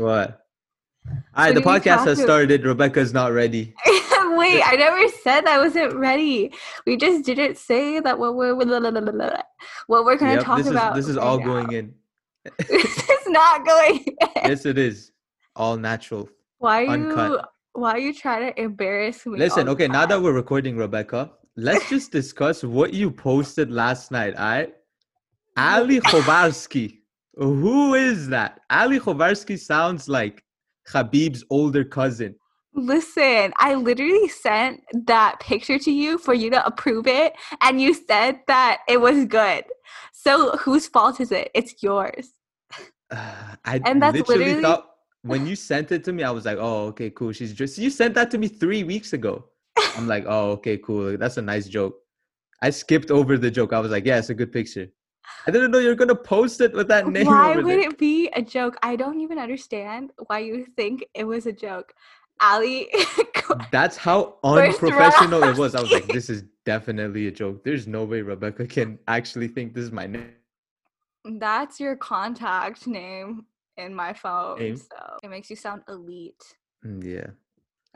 What? 0.00 0.40
All 1.06 1.14
right, 1.36 1.48
So 1.54 1.54
the 1.54 1.60
podcast 1.60 2.04
has 2.04 2.20
started. 2.20 2.64
Rebecca's 2.64 3.12
not 3.12 3.32
ready. 3.32 3.74
Wait, 4.32 4.62
I 4.64 4.76
never 4.76 5.08
said 5.22 5.46
I 5.46 5.58
wasn't 5.58 5.94
ready. 5.94 6.52
We 6.86 6.96
just 6.96 7.24
didn't 7.24 7.58
say 7.58 8.00
that 8.00 8.18
what 8.18 8.34
we're 8.36 8.54
what 8.54 8.68
we're 10.04 10.16
gonna 10.16 10.34
Yep, 10.34 10.44
talk 10.44 10.58
this 10.58 10.68
about. 10.68 10.94
this 10.94 11.08
is 11.08 11.16
right 11.16 11.22
all 11.26 11.38
now. 11.38 11.44
going 11.44 11.72
in. 11.72 11.94
this 12.68 13.08
is 13.10 13.26
not 13.28 13.66
going. 13.66 14.04
in. 14.20 14.28
yes, 14.50 14.64
it 14.66 14.78
is. 14.78 15.12
All 15.56 15.76
natural. 15.76 16.28
Why 16.58 16.84
are 16.84 16.88
uncut. 16.90 17.30
you? 17.30 17.40
Why 17.72 17.90
are 17.92 17.98
you 17.98 18.14
trying 18.14 18.52
to 18.52 18.60
embarrass 18.60 19.26
me? 19.26 19.38
Listen, 19.38 19.68
okay, 19.68 19.88
now 19.88 20.06
that 20.06 20.20
we're 20.20 20.32
recording, 20.32 20.76
Rebecca, 20.76 21.32
let's 21.56 21.88
just 21.88 22.12
discuss 22.12 22.64
what 22.64 22.94
you 22.94 23.10
posted 23.10 23.70
last 23.70 24.10
night, 24.10 24.34
all 24.36 24.44
right? 24.44 24.74
Ali 25.56 26.00
Khovarsky. 26.00 26.99
Who 27.40 27.94
is 27.94 28.28
that? 28.28 28.60
Ali 28.68 29.00
Khovarsky 29.00 29.58
sounds 29.58 30.10
like 30.10 30.44
Khabib's 30.86 31.42
older 31.48 31.84
cousin. 31.84 32.34
Listen, 32.74 33.52
I 33.56 33.74
literally 33.74 34.28
sent 34.28 34.82
that 35.06 35.40
picture 35.40 35.78
to 35.78 35.90
you 35.90 36.18
for 36.18 36.34
you 36.34 36.50
to 36.50 36.64
approve 36.64 37.06
it, 37.06 37.32
and 37.62 37.80
you 37.80 37.94
said 37.94 38.40
that 38.46 38.80
it 38.88 39.00
was 39.00 39.24
good. 39.24 39.64
So 40.12 40.56
whose 40.58 40.86
fault 40.86 41.18
is 41.18 41.32
it? 41.32 41.50
It's 41.54 41.82
yours. 41.82 42.28
I 43.10 43.80
And 43.86 44.02
that's 44.02 44.18
literally, 44.18 44.44
literally- 44.44 44.62
thought 44.62 44.86
when 45.22 45.46
you 45.46 45.56
sent 45.56 45.92
it 45.92 46.04
to 46.04 46.12
me, 46.12 46.22
I 46.22 46.30
was 46.30 46.44
like, 46.44 46.58
oh, 46.60 46.88
okay, 46.88 47.08
cool. 47.10 47.32
She's 47.32 47.54
just, 47.54 47.78
you 47.78 47.88
sent 47.90 48.14
that 48.14 48.30
to 48.32 48.38
me 48.38 48.48
three 48.48 48.84
weeks 48.84 49.14
ago. 49.14 49.46
I'm 49.96 50.06
like, 50.06 50.24
oh, 50.26 50.52
okay, 50.52 50.76
cool. 50.76 51.16
That's 51.16 51.38
a 51.38 51.42
nice 51.42 51.66
joke. 51.68 51.96
I 52.62 52.70
skipped 52.70 53.10
over 53.10 53.36
the 53.38 53.50
joke. 53.50 53.72
I 53.72 53.80
was 53.80 53.90
like, 53.90 54.04
yeah, 54.04 54.18
it's 54.18 54.30
a 54.30 54.34
good 54.34 54.52
picture. 54.52 54.88
I 55.46 55.50
didn't 55.50 55.70
know 55.70 55.78
you 55.78 55.88
were 55.88 55.94
going 55.94 56.08
to 56.08 56.14
post 56.14 56.60
it 56.60 56.72
with 56.72 56.88
that 56.88 57.06
name. 57.06 57.26
Why 57.26 57.56
would 57.56 57.66
there. 57.66 57.80
it 57.80 57.98
be 57.98 58.28
a 58.34 58.42
joke? 58.42 58.76
I 58.82 58.96
don't 58.96 59.20
even 59.20 59.38
understand 59.38 60.12
why 60.26 60.40
you 60.40 60.66
think 60.76 61.04
it 61.14 61.24
was 61.24 61.46
a 61.46 61.52
joke. 61.52 61.94
Ali, 62.40 62.88
That's 63.70 63.96
how 63.96 64.36
unprofessional 64.44 65.42
it 65.42 65.56
was. 65.56 65.74
I 65.74 65.80
was 65.80 65.90
like, 65.90 66.06
this 66.12 66.30
is 66.30 66.44
definitely 66.64 67.26
a 67.26 67.30
joke. 67.30 67.64
There's 67.64 67.86
no 67.86 68.04
way 68.04 68.22
Rebecca 68.22 68.66
can 68.66 68.98
actually 69.08 69.48
think 69.48 69.74
this 69.74 69.84
is 69.84 69.92
my 69.92 70.06
name. 70.06 70.32
that's 71.38 71.78
your 71.80 71.96
contact 71.96 72.86
name 72.86 73.44
in 73.76 73.94
my 73.94 74.12
phone. 74.12 74.58
Name? 74.58 74.76
So 74.76 75.18
it 75.22 75.28
makes 75.28 75.50
you 75.50 75.56
sound 75.56 75.82
elite. 75.88 76.42
Mm, 76.84 77.04
Yeah. 77.04 77.30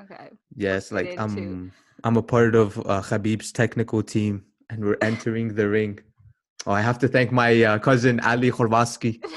Okay. 0.00 0.30
Yes, 0.56 0.90
like 0.90 1.18
I'm 1.18 1.72
I'm 2.02 2.16
a 2.16 2.22
part 2.22 2.56
of 2.56 2.78
uh, 2.80 3.00
Khabib's 3.00 3.52
technical 3.52 4.02
team 4.02 4.44
and 4.68 4.84
we're 4.84 4.98
entering 5.00 5.54
the 5.54 5.68
ring. 5.68 6.00
Oh, 6.66 6.72
I 6.72 6.80
have 6.80 6.98
to 7.00 7.08
thank 7.08 7.30
my 7.30 7.62
uh, 7.62 7.78
cousin 7.78 8.20
Ali 8.20 8.50
Khorvaski. 8.50 9.22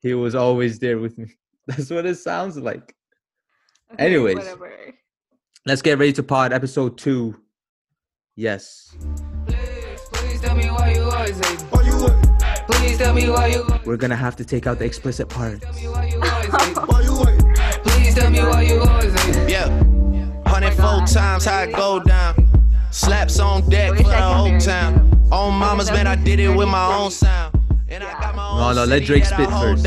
He 0.00 0.14
was 0.14 0.36
always 0.36 0.78
there 0.78 0.98
with 0.98 1.18
me. 1.18 1.26
That's 1.66 1.90
what 1.90 2.06
it 2.06 2.14
sounds 2.14 2.56
like. 2.56 2.94
okay, 3.92 4.04
Anyways. 4.06 4.36
Whatever. 4.36 4.70
Let's 5.66 5.82
get 5.82 5.98
ready 5.98 6.12
to 6.12 6.22
pod 6.22 6.52
episode 6.52 6.96
2. 6.98 7.34
Yes. 8.36 8.94
Please, 9.46 10.00
please 10.12 10.40
tell 10.40 10.54
me 10.54 10.66
why 10.70 10.92
you 10.92 11.02
always 11.02 11.36
hate. 11.36 11.58
Please 12.70 12.96
tell 12.96 13.12
me 13.12 13.28
why 13.28 13.48
you. 13.48 13.66
We're 13.84 13.96
going 13.96 14.10
to 14.10 14.16
have 14.16 14.36
to 14.36 14.44
take 14.44 14.68
out 14.68 14.78
the 14.78 14.84
explicit 14.84 15.28
part. 15.28 15.62
Tell 15.62 15.72
me 15.74 15.88
why 15.88 16.06
you 16.06 16.22
always 16.22 16.54
hate. 17.42 17.82
Please 17.82 18.14
tell 18.14 18.30
me 18.30 18.38
why 18.38 18.62
you 18.62 18.80
always 18.80 19.20
hate. 19.22 19.50
Yeah. 19.50 19.68
104 20.44 21.06
times 21.08 21.44
how 21.44 21.62
it 21.62 21.72
go 21.74 21.98
down. 21.98 22.47
Slaps 22.90 23.38
on 23.38 23.68
deck 23.68 23.92
Wish 23.92 24.02
for 24.02 24.08
I 24.08 24.20
the 24.20 24.34
whole 24.34 24.58
town. 24.58 25.28
On 25.30 25.52
mamas, 25.54 25.90
man, 25.90 26.06
I 26.06 26.16
did 26.16 26.40
it 26.40 26.48
with 26.48 26.68
my 26.68 26.86
own 26.94 27.10
sound. 27.10 27.54
And 27.88 28.02
I 28.02 28.12
got 28.20 28.34
my 28.34 28.42
No, 28.58 28.68
own 28.70 28.76
no, 28.76 28.84
let 28.84 29.04
Drake 29.04 29.24
spit 29.24 29.48
first. 29.50 29.84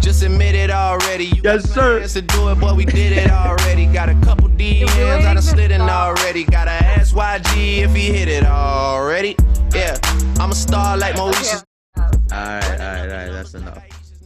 Just 0.00 0.22
admit 0.24 0.54
it 0.56 0.70
already. 0.70 1.26
You 1.26 1.40
Yes, 1.44 1.64
got 1.66 1.74
sir. 1.74 2.06
to 2.08 2.22
do 2.22 2.48
it, 2.50 2.56
but 2.60 2.76
we 2.76 2.84
did 2.84 3.12
it 3.12 3.30
already. 3.30 3.86
Got 3.86 4.08
a 4.08 4.14
couple 4.22 4.48
DMs, 4.48 4.90
I 4.90 4.94
doing 4.96 5.22
done 5.22 5.36
the 5.36 5.42
slid 5.42 5.70
in 5.70 5.80
already. 5.80 6.44
Gotta 6.44 6.72
ask 6.72 7.14
YG 7.14 7.78
if 7.84 7.94
he 7.94 8.12
hit 8.12 8.28
it 8.28 8.44
already. 8.44 9.36
Yeah, 9.72 9.96
I'm 10.40 10.50
a 10.50 10.54
star 10.54 10.96
like 10.96 11.12
Okay. 11.14 11.20
Maurice. 11.20 11.64
All 11.96 12.04
right, 12.30 12.30
all 12.32 12.70
right, 12.70 13.00
all 13.00 13.06
right. 13.06 13.30
That's 13.32 13.54
enough. 13.54 13.78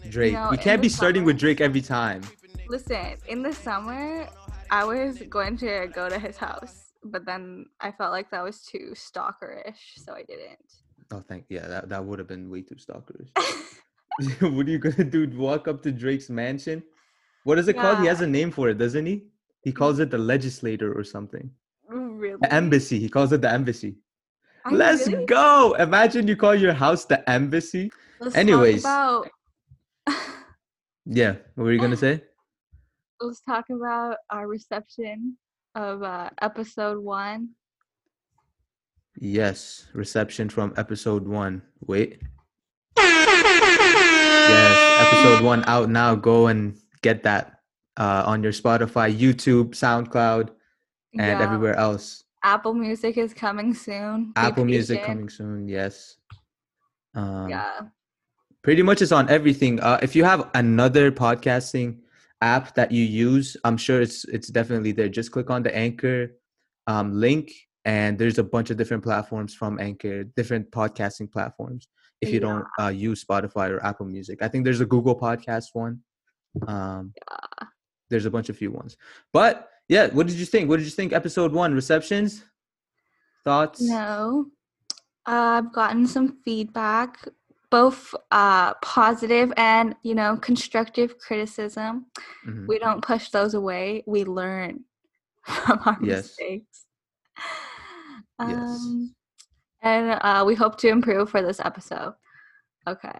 Drake. 0.08 0.32
know, 0.32 0.48
we 0.50 0.56
can't 0.56 0.80
be 0.80 0.88
starting 0.88 1.24
with 1.24 1.38
Drake 1.38 1.60
every 1.60 1.82
time. 1.82 2.22
Listen, 2.68 3.16
in 3.28 3.42
the 3.42 3.52
summer, 3.52 4.26
I 4.70 4.84
was 4.84 5.18
going 5.28 5.58
to 5.58 5.88
go 5.94 6.08
to 6.08 6.18
his 6.18 6.36
house, 6.38 6.85
but 7.10 7.24
then 7.24 7.66
I 7.80 7.90
felt 7.92 8.12
like 8.12 8.30
that 8.30 8.42
was 8.44 8.62
too 8.62 8.92
stalkerish, 8.94 9.96
so 10.04 10.12
I 10.14 10.22
didn't. 10.22 10.58
Oh, 11.12 11.22
thank 11.28 11.44
yeah, 11.48 11.66
that, 11.68 11.88
that 11.88 12.04
would 12.04 12.18
have 12.18 12.28
been 12.28 12.50
way 12.50 12.62
too 12.62 12.76
stalkerish. 12.76 13.30
what 14.54 14.66
are 14.66 14.70
you 14.70 14.78
gonna 14.78 15.04
do? 15.04 15.28
Walk 15.36 15.68
up 15.68 15.82
to 15.82 15.92
Drake's 15.92 16.30
mansion? 16.30 16.82
What 17.44 17.58
is 17.58 17.68
it 17.68 17.74
called? 17.76 18.00
He 18.00 18.06
has 18.06 18.20
a 18.22 18.26
name 18.26 18.50
for 18.50 18.68
it, 18.70 18.78
doesn't 18.78 19.06
he? 19.06 19.24
He 19.62 19.72
calls 19.72 19.98
it 20.00 20.10
the 20.10 20.18
legislator 20.18 20.92
or 20.98 21.04
something. 21.04 21.50
really? 21.88 22.38
The 22.40 22.52
embassy. 22.52 22.98
He 22.98 23.08
calls 23.08 23.32
it 23.32 23.40
the 23.40 23.50
embassy. 23.50 23.96
I 24.64 24.70
Let's 24.70 25.06
really- 25.06 25.26
go. 25.26 25.74
Imagine 25.78 26.26
you 26.26 26.34
call 26.36 26.54
your 26.54 26.72
house 26.72 27.04
the 27.04 27.28
embassy. 27.30 27.90
Let's 28.20 28.34
talk 28.34 28.40
Anyways. 28.40 28.80
about 28.84 29.28
Yeah. 31.04 31.36
What 31.54 31.64
were 31.64 31.72
you 31.72 31.80
gonna 31.80 31.96
say? 32.08 32.22
let's 33.20 33.40
talk 33.40 33.64
about 33.70 34.16
our 34.28 34.46
reception 34.46 35.38
of 35.76 36.02
uh, 36.02 36.30
episode 36.40 37.04
one. 37.04 37.50
Yes. 39.20 39.86
Reception 39.94 40.48
from 40.48 40.74
episode 40.76 41.26
one. 41.28 41.62
Wait. 41.86 42.20
Yes, 42.98 45.06
episode 45.06 45.44
one 45.44 45.64
out 45.66 45.90
now. 45.90 46.14
Go 46.14 46.46
and 46.48 46.76
get 47.02 47.22
that 47.24 47.60
uh, 47.96 48.24
on 48.26 48.42
your 48.42 48.52
Spotify, 48.52 49.14
YouTube, 49.14 49.70
SoundCloud, 49.70 50.48
and 51.18 51.38
Yeah, 51.38 51.42
everywhere 51.42 51.76
else. 51.76 52.24
Apple 52.42 52.74
Music 52.74 53.18
is 53.18 53.34
coming 53.34 53.74
soon. 53.74 54.26
Be 54.26 54.32
Apple 54.36 54.64
Music 54.64 55.00
patient. 55.00 55.16
coming 55.16 55.28
soon. 55.28 55.68
Yes. 55.68 56.16
Um, 57.14 57.48
Yeah. 57.48 57.80
Pretty 58.62 58.82
much 58.82 59.00
it's 59.02 59.12
on 59.12 59.28
everything. 59.30 59.80
Uh, 59.80 59.98
if 60.02 60.16
you 60.16 60.24
have 60.24 60.50
another 60.54 61.12
podcasting 61.12 61.98
app 62.40 62.74
that 62.74 62.92
you 62.92 63.04
use, 63.04 63.56
I'm 63.64 63.76
sure 63.76 64.00
it's 64.00 64.24
it's 64.24 64.48
definitely 64.48 64.92
there. 64.92 65.08
Just 65.08 65.32
click 65.32 65.50
on 65.50 65.62
the 65.62 65.74
Anchor 65.74 66.32
um, 66.86 67.12
link, 67.12 67.52
and 67.84 68.18
there's 68.18 68.38
a 68.38 68.44
bunch 68.44 68.70
of 68.70 68.76
different 68.76 69.02
platforms 69.02 69.54
from 69.54 69.78
Anchor, 69.80 70.24
different 70.24 70.70
podcasting 70.70 71.30
platforms. 71.30 71.88
If 72.20 72.30
you 72.30 72.40
don't 72.40 72.64
uh, 72.80 72.88
use 72.88 73.24
Spotify 73.24 73.70
or 73.70 73.84
Apple 73.84 74.06
Music, 74.06 74.42
I 74.42 74.48
think 74.48 74.64
there's 74.64 74.80
a 74.80 74.86
Google 74.86 75.18
Podcast 75.18 75.66
one. 75.74 76.00
Um, 76.66 77.12
There's 78.08 78.24
a 78.24 78.30
bunch 78.30 78.48
of 78.48 78.56
few 78.56 78.70
ones, 78.70 78.96
but 79.32 79.68
yeah. 79.88 80.06
What 80.08 80.26
did 80.26 80.36
you 80.36 80.46
think? 80.46 80.68
What 80.68 80.78
did 80.78 80.84
you 80.84 80.92
think? 80.92 81.12
Episode 81.12 81.52
one 81.52 81.74
receptions, 81.74 82.44
thoughts. 83.44 83.82
No. 83.82 84.46
Uh, 85.26 85.58
I've 85.58 85.72
gotten 85.72 86.06
some 86.06 86.38
feedback, 86.44 87.28
both 87.70 88.14
uh, 88.30 88.74
positive 88.74 89.52
and, 89.56 89.94
you 90.02 90.14
know, 90.14 90.36
constructive 90.36 91.18
criticism. 91.18 92.06
Mhm. 92.46 92.66
We 92.68 92.78
don't 92.78 93.02
push 93.02 93.30
those 93.30 93.54
away. 93.54 94.04
We 94.06 94.24
learn 94.24 94.84
from 95.44 95.80
our 95.84 95.98
Yes. 96.02 96.24
mistakes. 96.38 96.84
Yes. 98.38 98.68
Um, 98.68 99.14
and 99.82 100.18
uh, 100.22 100.44
we 100.46 100.54
hope 100.54 100.76
to 100.78 100.88
improve 100.88 101.30
for 101.30 101.42
this 101.42 101.60
episode. 101.60 102.14
Okay. 102.86 103.18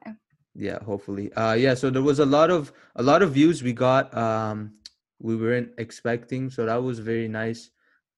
yeah 0.55 0.79
hopefully 0.85 1.31
uh 1.35 1.53
yeah 1.53 1.75
so 1.75 1.91
there 1.91 2.03
was 2.11 2.19
a 2.19 2.25
lot 2.25 2.51
of 2.51 2.73
a 2.97 3.03
lot 3.03 3.21
of 3.21 3.33
views 3.33 3.63
we 3.63 3.73
got 3.75 4.09
um 4.17 4.73
we 5.21 5.37
weren't 5.37 5.69
expecting 5.77 6.49
so 6.49 6.65
that 6.65 6.81
was 6.83 6.99
very 6.99 7.29
nice 7.29 7.71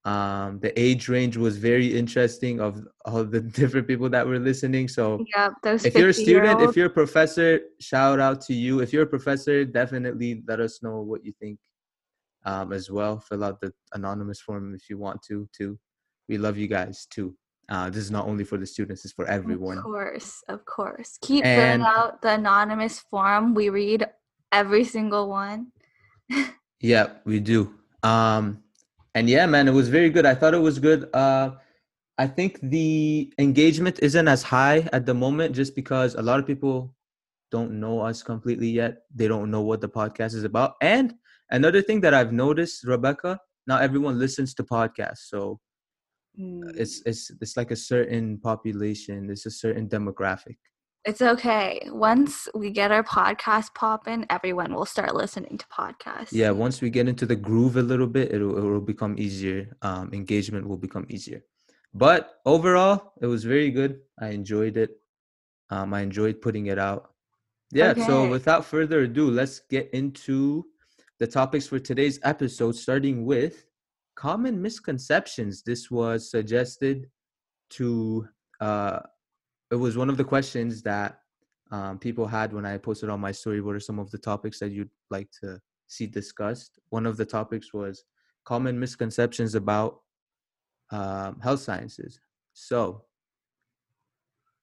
um 0.04 0.60
the 0.60 0.72
age 0.80 1.08
range 1.08 1.36
was 1.36 1.56
very 1.58 1.86
interesting 1.98 2.60
of 2.60 2.86
all 3.04 3.24
the 3.24 3.40
different 3.60 3.86
people 3.86 4.08
that 4.08 4.24
were 4.26 4.38
listening 4.38 4.86
so 4.86 5.24
Yeah, 5.34 5.50
those 5.62 5.84
if 5.84 5.94
you're 5.94 6.10
a 6.10 6.14
student 6.14 6.60
if 6.62 6.76
you're 6.76 6.86
a 6.86 6.90
professor 7.02 7.60
shout 7.80 8.20
out 8.20 8.40
to 8.42 8.54
you 8.54 8.80
if 8.80 8.92
you're 8.92 9.02
a 9.02 9.06
professor 9.18 9.64
definitely 9.64 10.42
let 10.46 10.60
us 10.60 10.82
know 10.84 11.00
what 11.00 11.24
you 11.24 11.32
think 11.40 11.58
um 12.44 12.72
as 12.72 12.90
well 12.90 13.18
fill 13.18 13.42
out 13.42 13.60
the 13.60 13.72
anonymous 13.92 14.40
form 14.40 14.72
if 14.74 14.88
you 14.88 14.96
want 14.98 15.20
to 15.22 15.48
too 15.52 15.76
we 16.28 16.38
love 16.38 16.56
you 16.56 16.68
guys 16.68 17.06
too 17.10 17.34
uh 17.68 17.90
this 17.90 18.02
is 18.04 18.10
not 18.12 18.26
only 18.26 18.44
for 18.44 18.56
the 18.56 18.66
students 18.66 19.04
it's 19.04 19.12
for 19.12 19.26
everyone 19.26 19.78
Of 19.78 19.84
course, 19.84 20.42
of 20.48 20.64
course. 20.64 21.18
Keep 21.22 21.44
And- 21.44 21.82
filling 21.82 21.92
out 21.96 22.22
the 22.22 22.32
anonymous 22.34 23.00
form. 23.10 23.52
We 23.54 23.68
read 23.68 24.06
every 24.52 24.84
single 24.84 25.28
one. 25.28 25.72
Yeah, 26.80 27.06
we 27.24 27.40
do. 27.40 27.74
Um 28.04 28.62
and 29.18 29.28
yeah, 29.28 29.46
man, 29.46 29.68
it 29.68 29.72
was 29.72 29.88
very 29.88 30.10
good. 30.10 30.26
I 30.26 30.34
thought 30.34 30.54
it 30.54 30.62
was 30.62 30.78
good. 30.78 31.08
Uh 31.14 31.52
I 32.18 32.26
think 32.26 32.58
the 32.62 33.32
engagement 33.38 33.98
isn't 34.02 34.28
as 34.28 34.42
high 34.42 34.88
at 34.92 35.06
the 35.06 35.14
moment 35.14 35.54
just 35.54 35.74
because 35.76 36.14
a 36.14 36.22
lot 36.22 36.40
of 36.40 36.46
people 36.46 36.94
don't 37.50 37.72
know 37.80 38.00
us 38.00 38.22
completely 38.22 38.68
yet. 38.68 39.02
They 39.14 39.28
don't 39.28 39.50
know 39.50 39.62
what 39.62 39.80
the 39.80 39.88
podcast 39.88 40.34
is 40.34 40.44
about. 40.44 40.74
And 40.82 41.14
another 41.50 41.82
thing 41.82 42.00
that 42.02 42.14
I've 42.14 42.32
noticed, 42.32 42.84
Rebecca, 42.84 43.38
not 43.66 43.82
everyone 43.82 44.18
listens 44.18 44.54
to 44.54 44.64
podcasts. 44.64 45.28
So 45.32 45.60
Mm, 46.38 46.78
it's 46.78 47.02
it's 47.06 47.30
it's 47.40 47.56
like 47.56 47.70
a 47.72 47.76
certain 47.76 48.38
population, 48.38 49.30
it's 49.30 49.46
a 49.46 49.50
certain 49.50 49.88
demographic. 49.88 50.58
It's 51.08 51.22
okay. 51.22 51.80
Once 51.86 52.48
we 52.54 52.70
get 52.70 52.92
our 52.92 53.02
podcast 53.02 53.72
popping, 53.74 54.26
everyone 54.28 54.74
will 54.74 54.84
start 54.84 55.14
listening 55.14 55.56
to 55.56 55.64
podcasts. 55.68 56.32
Yeah, 56.32 56.50
once 56.50 56.82
we 56.82 56.90
get 56.90 57.08
into 57.08 57.24
the 57.24 57.34
groove 57.34 57.78
a 57.78 57.82
little 57.82 58.06
bit, 58.06 58.30
it'll, 58.30 58.58
it'll 58.58 58.82
become 58.82 59.18
easier. 59.18 59.74
Um, 59.80 60.12
engagement 60.12 60.68
will 60.68 60.76
become 60.76 61.06
easier. 61.08 61.42
But 61.94 62.34
overall, 62.44 63.14
it 63.22 63.26
was 63.26 63.44
very 63.44 63.70
good. 63.70 64.00
I 64.20 64.28
enjoyed 64.40 64.76
it. 64.76 64.90
Um, 65.70 65.94
I 65.94 66.02
enjoyed 66.02 66.42
putting 66.42 66.66
it 66.66 66.78
out. 66.78 67.14
Yeah, 67.72 67.94
so 67.94 68.28
without 68.28 68.66
further 68.66 69.00
ado, 69.04 69.30
let's 69.30 69.60
get 69.70 69.88
into 69.94 70.66
the 71.18 71.26
topics 71.26 71.66
for 71.66 71.78
today's 71.78 72.20
episode, 72.22 72.76
starting 72.76 73.24
with 73.24 73.64
common 74.14 74.60
misconceptions. 74.60 75.62
This 75.62 75.90
was 75.90 76.30
suggested 76.30 77.08
to, 77.70 78.28
uh, 78.60 78.98
it 79.70 79.76
was 79.76 79.96
one 79.96 80.08
of 80.08 80.16
the 80.16 80.24
questions 80.24 80.82
that 80.82 81.20
um, 81.70 81.98
people 81.98 82.26
had 82.26 82.52
when 82.52 82.64
I 82.64 82.78
posted 82.78 83.10
on 83.10 83.20
my 83.20 83.32
story. 83.32 83.60
What 83.60 83.74
are 83.74 83.80
some 83.80 83.98
of 83.98 84.10
the 84.10 84.18
topics 84.18 84.58
that 84.60 84.72
you'd 84.72 84.90
like 85.10 85.28
to 85.42 85.60
see 85.86 86.06
discussed? 86.06 86.78
One 86.88 87.06
of 87.06 87.16
the 87.16 87.26
topics 87.26 87.74
was 87.74 88.04
common 88.44 88.78
misconceptions 88.78 89.54
about 89.54 90.00
um, 90.90 91.38
health 91.40 91.60
sciences. 91.60 92.18
So, 92.54 93.04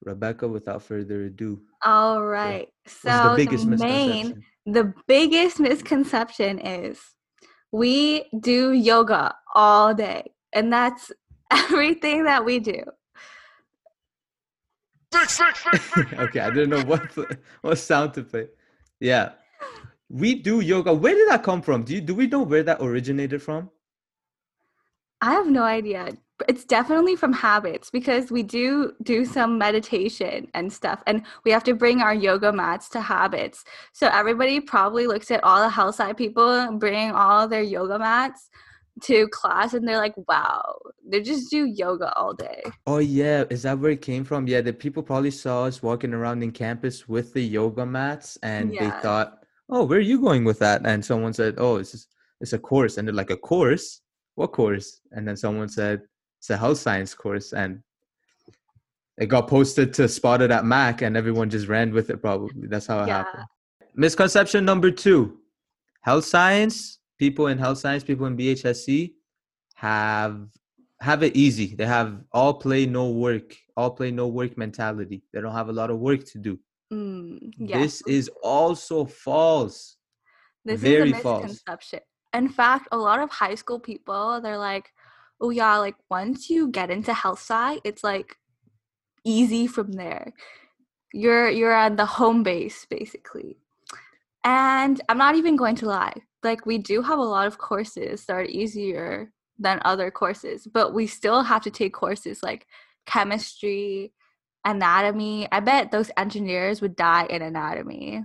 Rebecca, 0.02 0.48
without 0.48 0.82
further 0.82 1.24
ado, 1.24 1.62
All 1.84 2.24
right. 2.24 2.68
So 2.86 3.08
the 3.08 3.34
biggest 3.36 3.66
main, 3.66 3.78
misconception? 3.78 4.44
the 4.66 4.94
biggest 5.06 5.60
misconception 5.60 6.58
is 6.58 7.00
we 7.72 8.24
do 8.40 8.72
yoga 8.72 9.34
all 9.54 9.94
day, 9.94 10.32
and 10.52 10.72
that's 10.72 11.12
everything 11.52 12.24
that 12.24 12.44
we 12.44 12.58
do. 12.58 12.82
okay, 15.14 16.40
I 16.40 16.50
didn't 16.50 16.70
know 16.70 16.84
what 16.84 17.08
pl- 17.10 17.26
what 17.62 17.78
sound 17.78 18.14
to 18.14 18.22
play. 18.22 18.48
Yeah, 19.00 19.32
we 20.08 20.34
do 20.34 20.60
yoga. 20.60 20.92
Where 20.92 21.14
did 21.14 21.28
that 21.28 21.42
come 21.42 21.62
from? 21.62 21.84
Do 21.84 21.94
you 21.94 22.00
do 22.00 22.14
we 22.14 22.26
know 22.26 22.42
where 22.42 22.62
that 22.62 22.78
originated 22.80 23.42
from? 23.42 23.70
I 25.20 25.32
have 25.32 25.48
no 25.48 25.62
idea. 25.62 26.10
It's 26.48 26.66
definitely 26.66 27.16
from 27.16 27.32
habits 27.32 27.88
because 27.90 28.30
we 28.30 28.42
do 28.42 28.92
do 29.02 29.24
some 29.24 29.56
meditation 29.56 30.48
and 30.52 30.70
stuff, 30.70 31.02
and 31.06 31.22
we 31.44 31.50
have 31.50 31.64
to 31.64 31.74
bring 31.74 32.02
our 32.02 32.14
yoga 32.14 32.52
mats 32.52 32.88
to 32.90 33.00
habits. 33.00 33.64
So 33.92 34.08
everybody 34.08 34.60
probably 34.60 35.06
looks 35.06 35.30
at 35.30 35.42
all 35.42 35.62
the 35.62 35.70
health 35.70 35.94
sci 35.94 36.12
people 36.12 36.72
bringing 36.78 37.12
all 37.12 37.48
their 37.48 37.62
yoga 37.62 37.98
mats 37.98 38.50
to 39.02 39.28
class, 39.28 39.74
and 39.74 39.86
they're 39.86 39.98
like, 39.98 40.14
"Wow, 40.28 40.78
they 41.04 41.20
just 41.22 41.50
do 41.50 41.66
yoga 41.66 42.12
all 42.16 42.34
day." 42.34 42.62
Oh 42.86 42.98
yeah, 42.98 43.44
is 43.50 43.62
that 43.62 43.78
where 43.78 43.90
it 43.90 44.02
came 44.02 44.24
from? 44.24 44.46
Yeah, 44.46 44.60
the 44.60 44.72
people 44.72 45.02
probably 45.02 45.30
saw 45.30 45.64
us 45.64 45.82
walking 45.82 46.14
around 46.14 46.42
in 46.42 46.52
campus 46.52 47.08
with 47.08 47.32
the 47.32 47.42
yoga 47.42 47.84
mats, 47.84 48.38
and 48.42 48.72
they 48.76 48.90
thought, 49.02 49.44
"Oh, 49.68 49.84
where 49.84 49.98
are 49.98 50.02
you 50.02 50.20
going 50.20 50.44
with 50.44 50.58
that?" 50.60 50.86
And 50.86 51.04
someone 51.04 51.32
said, 51.32 51.56
"Oh, 51.58 51.76
it's 51.76 51.92
just, 51.92 52.08
it's 52.40 52.52
a 52.52 52.58
course," 52.58 52.96
and 52.96 53.06
they're 53.06 53.14
like, 53.14 53.30
"A 53.30 53.36
course? 53.36 54.00
What 54.34 54.52
course?" 54.52 55.00
And 55.12 55.26
then 55.26 55.36
someone 55.36 55.68
said, 55.68 56.02
"It's 56.38 56.50
a 56.50 56.56
health 56.56 56.78
science 56.78 57.14
course," 57.14 57.52
and 57.52 57.82
it 59.18 59.26
got 59.26 59.48
posted 59.48 59.94
to 59.94 60.08
spotted 60.08 60.50
at 60.50 60.64
Mac, 60.64 61.02
and 61.02 61.16
everyone 61.16 61.50
just 61.50 61.68
ran 61.68 61.92
with 61.92 62.10
it. 62.10 62.20
Probably 62.22 62.66
that's 62.68 62.86
how 62.86 63.02
it 63.02 63.08
Yeah. 63.08 63.24
happened. 63.24 63.44
Misconception 63.94 64.64
number 64.64 64.90
two: 64.90 65.38
health 66.02 66.24
science 66.24 66.98
people 67.18 67.48
in 67.48 67.58
health 67.58 67.78
science, 67.78 68.04
people 68.04 68.26
in 68.26 68.36
BHSC 68.36 69.12
have 69.74 70.48
have 71.00 71.22
it 71.22 71.36
easy. 71.36 71.74
They 71.74 71.86
have 71.86 72.22
all 72.32 72.54
play 72.54 72.86
no 72.86 73.10
work, 73.10 73.54
all 73.76 73.90
play 73.90 74.10
no 74.10 74.28
work 74.28 74.56
mentality. 74.56 75.22
They 75.32 75.40
don't 75.40 75.52
have 75.52 75.68
a 75.68 75.72
lot 75.72 75.90
of 75.90 75.98
work 75.98 76.24
to 76.32 76.38
do. 76.38 76.58
Mm, 76.92 77.52
yes. 77.58 77.80
This 77.80 78.02
is 78.06 78.30
also 78.42 79.04
false. 79.04 79.96
This 80.64 80.80
Very 80.80 81.10
is 81.10 81.18
a 81.18 81.20
false. 81.20 81.42
misconception. 81.42 82.00
In 82.32 82.48
fact, 82.48 82.88
a 82.92 82.96
lot 82.96 83.20
of 83.20 83.30
high 83.30 83.54
school 83.54 83.78
people, 83.78 84.40
they're 84.40 84.58
like, 84.58 84.90
oh, 85.40 85.50
yeah, 85.50 85.76
like 85.78 85.96
once 86.10 86.50
you 86.50 86.68
get 86.68 86.90
into 86.90 87.12
health 87.12 87.38
sci, 87.40 87.80
it's 87.84 88.02
like 88.02 88.36
easy 89.24 89.66
from 89.66 89.92
there. 89.92 90.32
You're 91.12 91.48
you're 91.48 91.74
on 91.74 91.96
the 91.96 92.06
home 92.06 92.42
base 92.42 92.86
basically. 92.88 93.58
And 94.44 95.00
I'm 95.08 95.18
not 95.18 95.34
even 95.34 95.56
going 95.56 95.76
to 95.76 95.86
lie. 95.86 96.14
Like 96.46 96.64
we 96.64 96.78
do 96.78 97.02
have 97.02 97.18
a 97.18 97.22
lot 97.22 97.46
of 97.46 97.58
courses 97.58 98.24
that 98.24 98.34
are 98.34 98.44
easier 98.44 99.32
than 99.58 99.80
other 99.84 100.10
courses, 100.10 100.66
but 100.66 100.94
we 100.94 101.06
still 101.06 101.42
have 101.42 101.62
to 101.62 101.70
take 101.70 101.92
courses 101.92 102.42
like 102.42 102.66
chemistry, 103.06 104.12
anatomy. 104.64 105.48
I 105.50 105.60
bet 105.60 105.90
those 105.90 106.10
engineers 106.16 106.80
would 106.80 106.96
die 106.96 107.26
in 107.28 107.42
anatomy. 107.42 108.24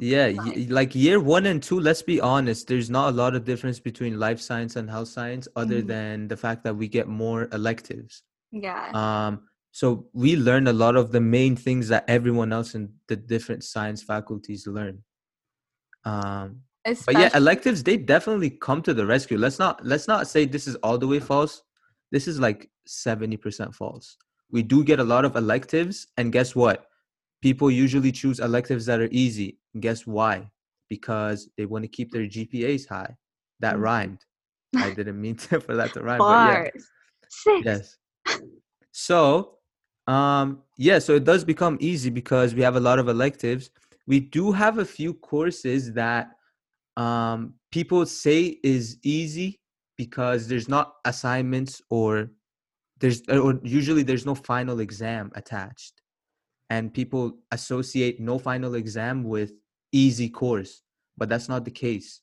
Yeah, 0.00 0.26
like 0.68 0.94
year 0.94 1.18
one 1.18 1.46
and 1.46 1.60
two, 1.60 1.80
let's 1.80 2.02
be 2.02 2.20
honest, 2.20 2.68
there's 2.68 2.90
not 2.90 3.08
a 3.12 3.16
lot 3.16 3.34
of 3.34 3.44
difference 3.44 3.80
between 3.80 4.18
life 4.18 4.40
science 4.40 4.76
and 4.76 4.88
health 4.88 5.08
science 5.08 5.48
other 5.56 5.82
Mhm. 5.82 5.86
than 5.88 6.28
the 6.28 6.36
fact 6.36 6.62
that 6.64 6.76
we 6.76 6.86
get 6.86 7.08
more 7.08 7.48
electives. 7.50 8.22
Yeah. 8.52 8.92
Um, 8.94 9.48
so 9.72 10.08
we 10.12 10.36
learn 10.36 10.68
a 10.68 10.72
lot 10.72 10.94
of 10.96 11.10
the 11.10 11.20
main 11.20 11.56
things 11.56 11.88
that 11.88 12.04
everyone 12.06 12.52
else 12.52 12.74
in 12.76 13.00
the 13.08 13.16
different 13.16 13.64
science 13.64 14.02
faculties 14.02 14.66
learn. 14.66 15.02
Um, 16.04 16.62
but 17.06 17.14
yeah, 17.16 17.30
electives 17.34 17.82
they 17.82 17.96
definitely 17.96 18.50
come 18.50 18.82
to 18.82 18.94
the 18.94 19.04
rescue. 19.06 19.38
Let's 19.38 19.58
not 19.58 19.84
let's 19.84 20.08
not 20.08 20.28
say 20.28 20.44
this 20.44 20.66
is 20.66 20.74
all 20.76 20.98
the 20.98 21.06
way 21.06 21.20
false. 21.20 21.62
This 22.10 22.26
is 22.26 22.40
like 22.40 22.70
70% 22.86 23.74
false. 23.74 24.16
We 24.50 24.62
do 24.62 24.82
get 24.82 24.98
a 24.98 25.04
lot 25.04 25.24
of 25.24 25.36
electives 25.36 26.06
and 26.16 26.32
guess 26.32 26.56
what? 26.56 26.86
People 27.42 27.70
usually 27.70 28.12
choose 28.12 28.40
electives 28.40 28.86
that 28.86 29.00
are 29.00 29.08
easy. 29.10 29.58
And 29.74 29.82
guess 29.82 30.06
why? 30.06 30.50
Because 30.88 31.48
they 31.56 31.66
want 31.66 31.84
to 31.84 31.88
keep 31.88 32.10
their 32.10 32.22
GPAs 32.26 32.88
high. 32.88 33.14
That 33.60 33.76
Mhm. 33.76 33.82
rhymed. 33.82 34.24
I 34.76 34.90
didn't 34.96 35.20
mean 35.20 35.36
to, 35.36 35.60
for 35.66 35.76
that 35.76 35.92
to 35.94 36.00
rhyme, 36.02 36.20
but 36.20 36.40
yeah. 36.46 36.70
Yes. 37.64 37.96
So, 38.92 39.58
um, 40.06 40.62
yeah, 40.76 40.98
so 40.98 41.14
it 41.16 41.24
does 41.24 41.44
become 41.44 41.76
easy 41.80 42.10
because 42.10 42.54
we 42.54 42.62
have 42.62 42.76
a 42.76 42.80
lot 42.80 42.98
of 42.98 43.08
electives. 43.08 43.70
We 44.06 44.20
do 44.20 44.52
have 44.52 44.78
a 44.78 44.84
few 44.84 45.12
courses 45.14 45.92
that 45.92 46.30
um, 46.98 47.54
people 47.70 48.04
say 48.04 48.58
is 48.62 48.98
easy 49.02 49.60
because 49.96 50.48
there's 50.48 50.68
not 50.68 50.94
assignments 51.04 51.80
or 51.90 52.30
there's 52.98 53.22
or 53.28 53.60
usually 53.62 54.02
there's 54.02 54.26
no 54.26 54.34
final 54.34 54.80
exam 54.80 55.30
attached, 55.34 56.02
and 56.68 56.92
people 56.92 57.38
associate 57.52 58.20
no 58.20 58.38
final 58.38 58.74
exam 58.74 59.22
with 59.22 59.52
easy 59.92 60.28
course, 60.28 60.82
but 61.16 61.28
that's 61.28 61.48
not 61.48 61.64
the 61.64 61.70
case. 61.70 62.20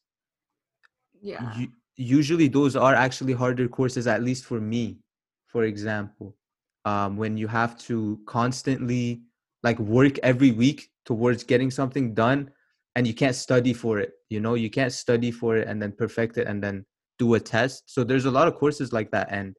Yeah. 1.21 1.57
u- 1.57 1.71
usually 1.95 2.49
those 2.49 2.75
are 2.75 2.93
actually 2.93 3.33
harder 3.33 3.67
courses 3.67 4.05
at 4.05 4.21
least 4.21 4.45
for 4.45 4.59
me 4.59 4.99
for 5.47 5.63
example. 5.63 6.35
Um, 6.83 7.15
when 7.15 7.37
you 7.37 7.47
have 7.47 7.79
to 7.87 8.19
constantly 8.27 9.21
like 9.63 9.79
work 9.79 10.19
every 10.21 10.51
week 10.51 10.91
towards 11.05 11.43
getting 11.43 11.71
something 11.71 12.13
done 12.13 12.51
and 12.95 13.05
you 13.05 13.13
can't 13.13 13.35
study 13.35 13.73
for 13.73 13.99
it 13.99 14.11
you 14.29 14.39
know? 14.39 14.55
You 14.55 14.69
can't 14.69 14.91
study 14.91 15.31
for 15.31 15.55
it 15.57 15.67
and 15.67 15.81
then 15.81 15.91
perfect 15.91 16.37
it 16.37 16.47
and 16.47 16.61
then 16.63 16.85
do 17.19 17.35
a 17.35 17.39
test. 17.39 17.83
So 17.87 18.03
there's 18.03 18.25
a 18.25 18.31
lot 18.31 18.47
of 18.47 18.55
courses 18.55 18.91
like 18.91 19.11
that 19.11 19.27
and 19.31 19.55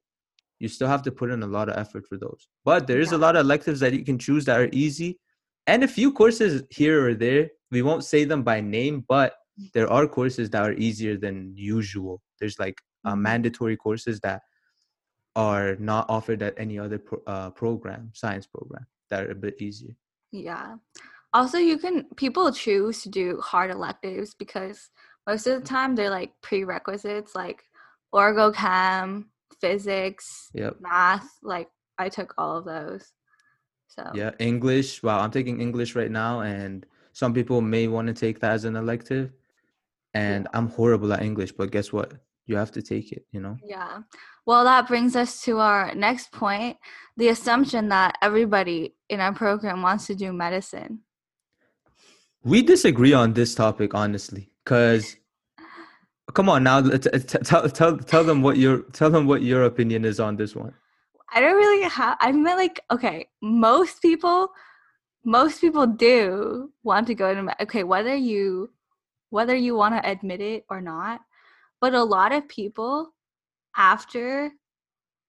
you 0.58 0.68
still 0.68 0.88
have 0.88 1.02
to 1.02 1.12
put 1.12 1.30
in 1.30 1.42
a 1.42 1.46
lot 1.46 1.68
of 1.68 1.76
effort 1.76 2.04
for 2.06 2.18
those. 2.18 2.48
But 2.64 2.86
there 2.86 3.00
is 3.00 3.12
a 3.12 3.18
lot 3.18 3.36
of 3.36 3.44
electives 3.46 3.80
that 3.80 3.92
you 3.94 4.04
can 4.04 4.18
choose 4.18 4.44
that 4.46 4.60
are 4.60 4.68
easy 4.72 5.18
and 5.66 5.84
a 5.84 5.88
few 5.88 6.12
courses 6.12 6.62
here 6.70 7.06
or 7.06 7.14
there. 7.14 7.48
We 7.70 7.82
won't 7.82 8.04
say 8.04 8.24
them 8.24 8.42
by 8.42 8.60
name 8.60 9.04
but 9.08 9.34
there 9.72 9.90
are 9.90 10.06
courses 10.06 10.50
that 10.50 10.62
are 10.62 10.74
easier 10.74 11.16
than 11.16 11.52
usual. 11.56 12.20
There's 12.40 12.58
like 12.58 12.78
uh, 13.04 13.14
Mhm. 13.14 13.20
mandatory 13.20 13.76
courses 13.76 14.20
that 14.20 14.42
are 15.36 15.76
not 15.76 16.06
offered 16.08 16.42
at 16.42 16.54
any 16.58 16.78
other 16.78 16.98
pro- 16.98 17.22
uh, 17.26 17.50
program 17.50 18.10
science 18.14 18.46
program 18.46 18.86
that 19.10 19.24
are 19.24 19.30
a 19.30 19.34
bit 19.34 19.62
easier. 19.62 19.94
Yeah. 20.32 20.76
Also, 21.36 21.58
you 21.58 21.76
can 21.76 22.04
people 22.16 22.50
choose 22.50 23.02
to 23.02 23.10
do 23.10 23.38
hard 23.42 23.70
electives 23.70 24.32
because 24.32 24.88
most 25.26 25.46
of 25.46 25.52
the 25.52 25.58
mm-hmm. 25.58 25.74
time 25.74 25.94
they're 25.94 26.08
like 26.08 26.32
prerequisites, 26.40 27.34
like 27.34 27.62
orgo 28.14 28.54
chem 28.54 29.28
physics, 29.60 30.48
yep 30.54 30.76
math. 30.80 31.28
Like 31.42 31.68
I 31.98 32.08
took 32.08 32.32
all 32.38 32.56
of 32.56 32.64
those. 32.64 33.12
So 33.88 34.10
yeah 34.14 34.32
english 34.38 35.02
wow 35.02 35.20
i'm 35.20 35.30
taking 35.30 35.60
english 35.60 35.94
right 35.94 36.10
now 36.10 36.40
and 36.40 36.84
some 37.12 37.32
people 37.32 37.60
may 37.60 37.86
want 37.86 38.08
to 38.08 38.14
take 38.14 38.40
that 38.40 38.52
as 38.52 38.64
an 38.64 38.76
elective 38.76 39.32
and 40.12 40.48
i'm 40.52 40.68
horrible 40.68 41.12
at 41.14 41.22
english 41.22 41.52
but 41.52 41.70
guess 41.70 41.92
what 41.92 42.12
you 42.46 42.56
have 42.56 42.70
to 42.72 42.82
take 42.82 43.12
it 43.12 43.24
you 43.32 43.40
know 43.40 43.56
Yeah. 43.64 44.00
Well, 44.46 44.62
that 44.62 44.86
brings 44.86 45.16
us 45.16 45.42
to 45.42 45.58
our 45.58 45.92
next 45.94 46.30
point 46.30 46.76
the 47.16 47.28
assumption 47.28 47.88
that 47.88 48.16
everybody 48.22 48.94
in 49.08 49.20
our 49.20 49.34
program 49.34 49.82
wants 49.82 50.06
to 50.06 50.14
do 50.14 50.32
medicine. 50.32 51.00
We 52.46 52.62
disagree 52.62 53.12
on 53.12 53.32
this 53.32 53.54
topic 53.54 53.92
honestly 53.92 54.48
because 54.64 55.16
come 56.32 56.48
on 56.48 56.62
now 56.62 56.80
t- 56.80 56.98
t- 56.98 57.18
tell, 57.18 57.68
tell, 57.68 57.98
tell 57.98 58.24
them 58.24 58.40
what 58.40 58.56
your 58.56 58.82
tell 58.92 59.10
them 59.10 59.26
what 59.26 59.42
your 59.42 59.64
opinion 59.64 60.04
is 60.04 60.20
on 60.20 60.36
this 60.36 60.54
one. 60.54 60.72
I 61.34 61.40
don't 61.40 61.56
really 61.56 61.82
have, 61.88 62.16
I 62.20 62.30
meant 62.30 62.56
like, 62.56 62.80
okay, 62.90 63.26
most 63.42 64.00
people 64.00 64.52
most 65.24 65.60
people 65.60 65.88
do 65.88 66.70
want 66.84 67.08
to 67.08 67.14
go 67.14 67.34
to 67.34 67.62
okay 67.62 67.82
whether 67.82 68.14
you 68.14 68.70
whether 69.30 69.56
you 69.56 69.74
want 69.74 69.92
to 69.92 70.08
admit 70.08 70.40
it 70.40 70.64
or 70.70 70.80
not 70.80 71.20
but 71.80 71.94
a 71.94 72.02
lot 72.02 72.30
of 72.30 72.46
people 72.46 73.12
after 73.76 74.52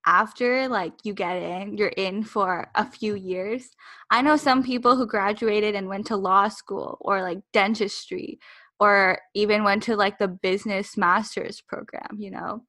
after 0.08 0.70
like 0.70 0.94
you 1.04 1.14
get 1.14 1.36
in 1.36 1.78
you're 1.78 1.90
in 1.90 2.24
for 2.24 2.72
a 2.74 2.90
few 2.90 3.14
years. 3.14 3.70
I 4.10 4.22
know 4.22 4.38
some 4.38 4.64
people 4.64 4.96
who 4.96 5.06
graduated 5.06 5.76
and 5.76 5.90
went 5.90 6.08
to 6.08 6.16
law 6.16 6.48
school 6.48 6.98
or 7.02 7.22
like 7.22 7.40
dentistry 7.52 8.40
or 8.80 9.20
even 9.36 9.64
went 9.66 9.84
to 9.84 9.96
like 9.98 10.18
the 10.18 10.30
business 10.30 10.98
masters 10.98 11.62
program 11.62 12.18
you 12.18 12.32
know? 12.32 12.64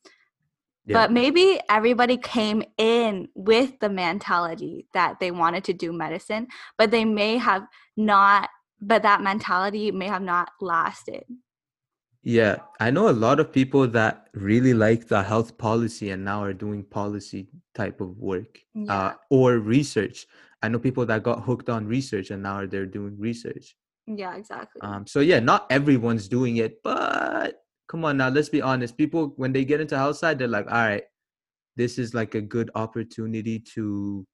Yeah. 0.85 0.95
but 0.95 1.12
maybe 1.12 1.61
everybody 1.68 2.16
came 2.16 2.62
in 2.78 3.28
with 3.35 3.78
the 3.78 3.90
mentality 3.90 4.87
that 4.95 5.21
they 5.21 5.30
wanted 5.30 5.64
to 5.64 5.75
do 5.75 5.92
medicine 5.92 6.47
but 6.78 6.90
they 6.90 7.04
may 7.04 7.37
have 7.37 7.66
not 7.97 8.49
but 8.80 9.02
that 9.02 9.21
mentality 9.21 9.90
may 9.90 10.07
have 10.07 10.23
not 10.23 10.49
lasted 10.62 11.25
Yeah, 12.22 12.56
I 12.80 12.90
know 12.90 13.08
a 13.08 13.12
lot 13.14 13.40
of 13.40 13.52
people 13.52 13.87
that 13.88 14.28
really 14.34 14.75
like 14.75 15.06
the 15.08 15.22
health 15.22 15.56
policy 15.56 16.10
and 16.10 16.25
now 16.25 16.42
are 16.42 16.52
doing 16.52 16.84
policy 16.84 17.48
type 17.75 18.00
of 18.00 18.18
work 18.18 18.58
Yeah. 18.75 18.92
uh, 18.92 19.14
or 19.30 19.58
research. 19.58 20.26
I 20.62 20.68
know 20.68 20.78
people 20.80 21.06
that 21.06 21.22
got 21.22 21.44
hooked 21.44 21.68
on 21.68 21.87
research 21.87 22.30
and 22.30 22.42
now 22.42 22.66
they're 22.66 22.87
doing 22.87 23.16
research. 23.18 23.76
yeah 24.06 24.34
exactly 24.37 24.80
Um, 24.82 25.06
so 25.06 25.20
yeah, 25.20 25.38
not 25.38 25.66
everyone's 25.70 26.28
doing 26.28 26.56
it, 26.56 26.82
but 26.82 27.62
come 27.88 28.04
on 28.04 28.16
now, 28.16 28.28
let's 28.30 28.48
be 28.48 28.62
honest. 28.62 28.96
People 28.96 29.32
when 29.37 29.52
they 29.52 29.64
get 29.64 29.80
into 29.80 29.96
health 29.96 30.16
sci, 30.16 30.34
they're 30.34 30.48
like, 30.48 30.66
all 30.66 30.87
right, 30.90 31.04
this 31.76 31.98
is 31.98 32.14
like 32.14 32.34
a 32.34 32.40
good 32.40 32.70
opportunity 32.75 33.60
to 33.76 34.26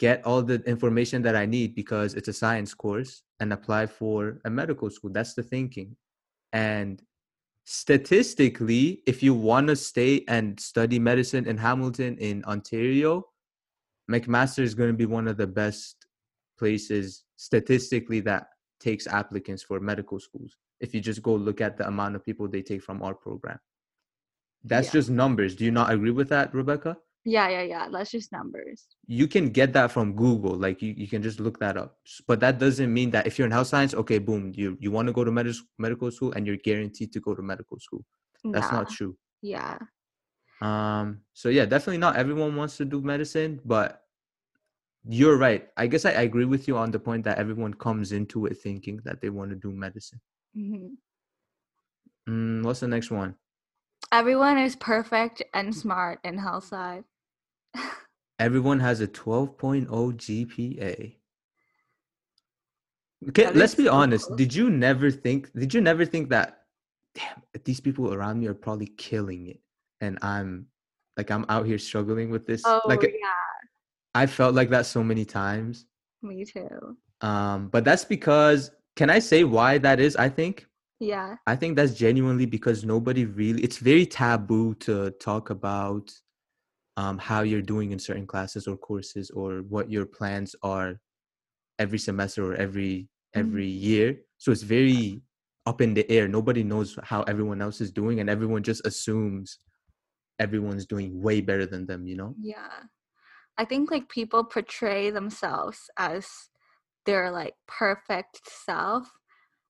get 0.00 0.24
all 0.24 0.42
the 0.42 0.62
information 0.64 1.22
that 1.22 1.36
I 1.36 1.44
need 1.46 1.74
because 1.74 2.14
it's 2.14 2.28
a 2.28 2.32
science 2.32 2.72
course 2.74 3.22
and 3.40 3.52
apply 3.52 3.86
for 3.86 4.40
a 4.44 4.50
medical 4.50 4.88
school. 4.90 5.10
That's 5.12 5.34
the 5.34 5.42
thinking. 5.42 5.96
And 6.54 7.02
statistically, 7.64 9.02
if 9.06 9.22
you 9.24 9.34
want 9.34 9.66
to 9.66 9.76
stay 9.76 10.24
and 10.28 10.58
study 10.58 11.00
medicine 11.00 11.46
in 11.46 11.58
Hamilton 11.58 12.16
in 12.18 12.44
Ontario, 12.44 13.26
McMaster 14.10 14.60
is 14.60 14.74
going 14.74 14.90
to 14.90 14.96
be 14.96 15.04
one 15.04 15.26
of 15.26 15.36
the 15.36 15.48
best 15.48 16.06
places 16.56 17.24
statistically 17.36 18.20
that 18.20 18.46
takes 18.78 19.08
applicants 19.08 19.64
for 19.64 19.80
medical 19.80 20.20
schools. 20.20 20.56
If 20.80 20.94
you 20.94 21.00
just 21.00 21.22
go 21.22 21.34
look 21.34 21.60
at 21.60 21.76
the 21.76 21.88
amount 21.88 22.14
of 22.14 22.24
people 22.24 22.46
they 22.46 22.62
take 22.62 22.82
from 22.82 23.02
our 23.02 23.14
program, 23.14 23.58
that's 24.62 24.88
Yeah. 24.88 24.92
just 24.92 25.10
numbers. 25.10 25.56
Do 25.56 25.64
you 25.64 25.72
not 25.72 25.92
agree 25.92 26.12
with 26.12 26.28
that, 26.28 26.54
Rebecca? 26.54 26.98
Yeah 27.24 27.48
yeah 27.48 27.62
yeah 27.62 27.88
that's 27.90 28.10
just 28.10 28.32
numbers 28.32 28.86
You 29.06 29.28
can 29.28 29.50
get 29.50 29.72
that 29.74 29.92
from 29.92 30.14
Google. 30.16 30.56
Like 30.56 30.80
you, 30.80 30.94
you 30.96 31.06
can 31.08 31.22
just 31.22 31.38
look 31.40 31.58
that 31.60 31.76
up. 31.76 31.96
But 32.26 32.40
that 32.40 32.58
doesn't 32.58 32.92
mean 32.92 33.10
that 33.10 33.26
if 33.26 33.38
you're 33.38 33.46
in 33.46 33.52
health 33.52 33.68
science, 33.68 33.94
okay, 33.94 34.18
boom, 34.18 34.52
you 34.54 34.76
you 34.80 34.90
want 34.90 35.08
to 35.08 35.12
go 35.12 35.24
to 35.24 35.30
med- 35.32 35.52
medical 35.78 36.10
school 36.10 36.32
and 36.32 36.46
you're 36.46 36.56
guaranteed 36.56 37.12
to 37.12 37.20
go 37.20 37.34
to 37.34 37.42
medical 37.42 37.78
school. 37.78 38.04
That's 38.52 38.70
yeah 38.70 38.72
not 38.72 38.88
true. 38.88 39.16
yeah 39.42 39.78
Um, 40.60 41.20
so 41.32 41.48
yeah, 41.48 41.66
definitely 41.66 41.98
not 41.98 42.16
everyone 42.16 42.56
wants 42.56 42.76
to 42.78 42.84
do 42.84 43.00
medicine, 43.02 43.60
but 43.64 44.04
you're 45.06 45.36
right. 45.36 45.68
I 45.76 45.86
guess 45.86 46.04
I 46.04 46.12
agree 46.12 46.44
with 46.46 46.66
you 46.68 46.76
on 46.76 46.90
the 46.90 46.98
point 46.98 47.24
that 47.24 47.38
everyone 47.38 47.74
comes 47.74 48.12
into 48.12 48.46
it 48.46 48.56
thinking 48.58 49.00
that 49.04 49.20
they 49.20 49.30
want 49.30 49.50
to 49.50 49.56
do 49.56 49.70
medicine. 49.72 50.20
hmm 50.54 50.94
Mm, 52.28 52.62
what's 52.64 52.80
the 52.80 52.88
next 52.88 53.10
one? 53.10 53.36
everyone 54.12 54.56
is 54.58 54.76
perfect 54.76 55.42
and 55.52 55.74
smart 55.74 56.18
in 56.24 56.38
health 56.38 56.64
sci 56.64 57.02
Everyone 58.38 58.80
has 58.80 59.00
a 59.00 59.06
12.0 59.06 59.86
GPA. 59.88 61.16
Okay, 63.28 63.44
That 63.44 63.56
let's 63.56 63.74
be 63.74 63.88
honest. 63.88 64.34
Did 64.36 64.54
you 64.54 64.70
never 64.70 65.10
think 65.10 65.52
did 65.54 65.72
you 65.72 65.80
never 65.80 66.04
think 66.04 66.28
that 66.30 66.64
damn, 67.14 67.42
these 67.64 67.80
people 67.80 68.12
around 68.12 68.40
me 68.40 68.46
are 68.48 68.54
probably 68.54 68.88
killing 68.98 69.46
it 69.46 69.60
and 70.00 70.18
I'm 70.20 70.66
like 71.16 71.30
I'm 71.30 71.46
out 71.48 71.64
here 71.66 71.78
struggling 71.78 72.30
with 72.30 72.46
this? 72.46 72.62
oh 72.66 72.80
like 72.86 73.02
yeah 73.02 73.40
I 74.14 74.26
felt 74.26 74.54
like 74.54 74.70
that 74.70 74.86
so 74.86 75.02
many 75.02 75.24
times. 75.24 75.86
me 76.22 76.44
too 76.44 76.96
Um, 77.20 77.68
but 77.68 77.84
that's 77.84 78.04
because 78.04 78.70
can 78.96 79.10
I 79.10 79.18
say 79.20 79.44
why 79.44 79.78
that 79.78 80.00
is? 80.00 80.16
I 80.16 80.28
think 80.28 80.66
yeah 81.00 81.36
I 81.46 81.56
think 81.56 81.76
that's 81.76 81.94
genuinely 81.94 82.46
because 82.46 82.84
nobody 82.84 83.24
really 83.24 83.62
it's 83.62 83.78
very 83.78 84.04
taboo 84.06 84.74
to 84.86 85.10
talk 85.12 85.50
about 85.50 86.12
um 86.96 87.18
how 87.18 87.42
you're 87.42 87.62
doing 87.62 87.92
in 87.92 87.98
certain 87.98 88.26
classes 88.26 88.66
or 88.66 88.76
courses 88.76 89.30
or 89.30 89.62
what 89.68 89.90
your 89.90 90.06
plans 90.06 90.54
are 90.62 91.00
every 91.78 91.98
semester 91.98 92.52
or 92.52 92.54
every 92.54 93.08
every 93.34 93.66
year. 93.66 94.16
So 94.38 94.52
it's 94.52 94.62
very 94.62 95.22
up 95.66 95.80
in 95.80 95.94
the 95.94 96.08
air. 96.10 96.28
Nobody 96.28 96.62
knows 96.62 96.98
how 97.02 97.22
everyone 97.22 97.60
else 97.60 97.80
is 97.80 97.90
doing 97.90 98.20
and 98.20 98.30
everyone 98.30 98.62
just 98.62 98.86
assumes 98.86 99.58
everyone's 100.38 100.86
doing 100.86 101.20
way 101.22 101.40
better 101.40 101.66
than 101.66 101.86
them, 101.86 102.06
you 102.06 102.16
know? 102.16 102.34
Yeah. 102.40 102.68
I 103.56 103.64
think 103.64 103.90
like 103.90 104.08
people 104.08 104.44
portray 104.44 105.10
themselves 105.10 105.90
as 105.96 106.28
their 107.06 107.30
like 107.30 107.54
perfect 107.66 108.40
self. 108.64 109.10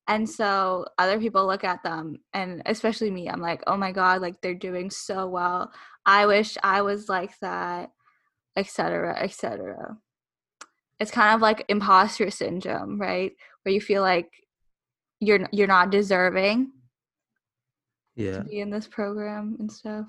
And 0.07 0.29
so 0.29 0.85
other 0.97 1.19
people 1.19 1.47
look 1.47 1.63
at 1.63 1.83
them 1.83 2.17
and 2.33 2.61
especially 2.65 3.09
me, 3.11 3.29
I'm 3.29 3.41
like, 3.41 3.63
oh 3.67 3.77
my 3.77 3.91
God, 3.91 4.21
like 4.21 4.41
they're 4.41 4.53
doing 4.53 4.89
so 4.89 5.27
well. 5.27 5.71
I 6.05 6.25
wish 6.25 6.57
I 6.63 6.81
was 6.81 7.09
like 7.09 7.37
that, 7.39 7.91
etc. 8.55 9.17
etc. 9.19 9.97
It's 10.99 11.11
kind 11.11 11.35
of 11.35 11.41
like 11.41 11.65
imposter 11.67 12.29
syndrome, 12.31 12.99
right? 12.99 13.33
Where 13.63 13.73
you 13.73 13.81
feel 13.81 14.01
like 14.01 14.29
you're 15.19 15.47
you're 15.51 15.67
not 15.67 15.89
deserving 15.91 16.71
Yeah. 18.15 18.39
to 18.39 18.43
be 18.43 18.59
in 18.59 18.69
this 18.69 18.87
program 18.87 19.57
and 19.59 19.71
stuff. 19.71 20.07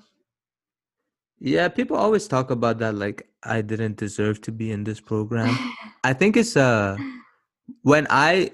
Yeah, 1.39 1.67
people 1.69 1.97
always 1.97 2.27
talk 2.27 2.49
about 2.51 2.79
that 2.79 2.95
like 2.95 3.27
I 3.43 3.61
didn't 3.61 3.97
deserve 3.97 4.41
to 4.41 4.51
be 4.51 4.71
in 4.71 4.83
this 4.83 4.99
program. 4.99 5.55
I 6.03 6.13
think 6.13 6.37
it's 6.37 6.55
uh 6.57 6.97
when 7.81 8.07
I 8.09 8.51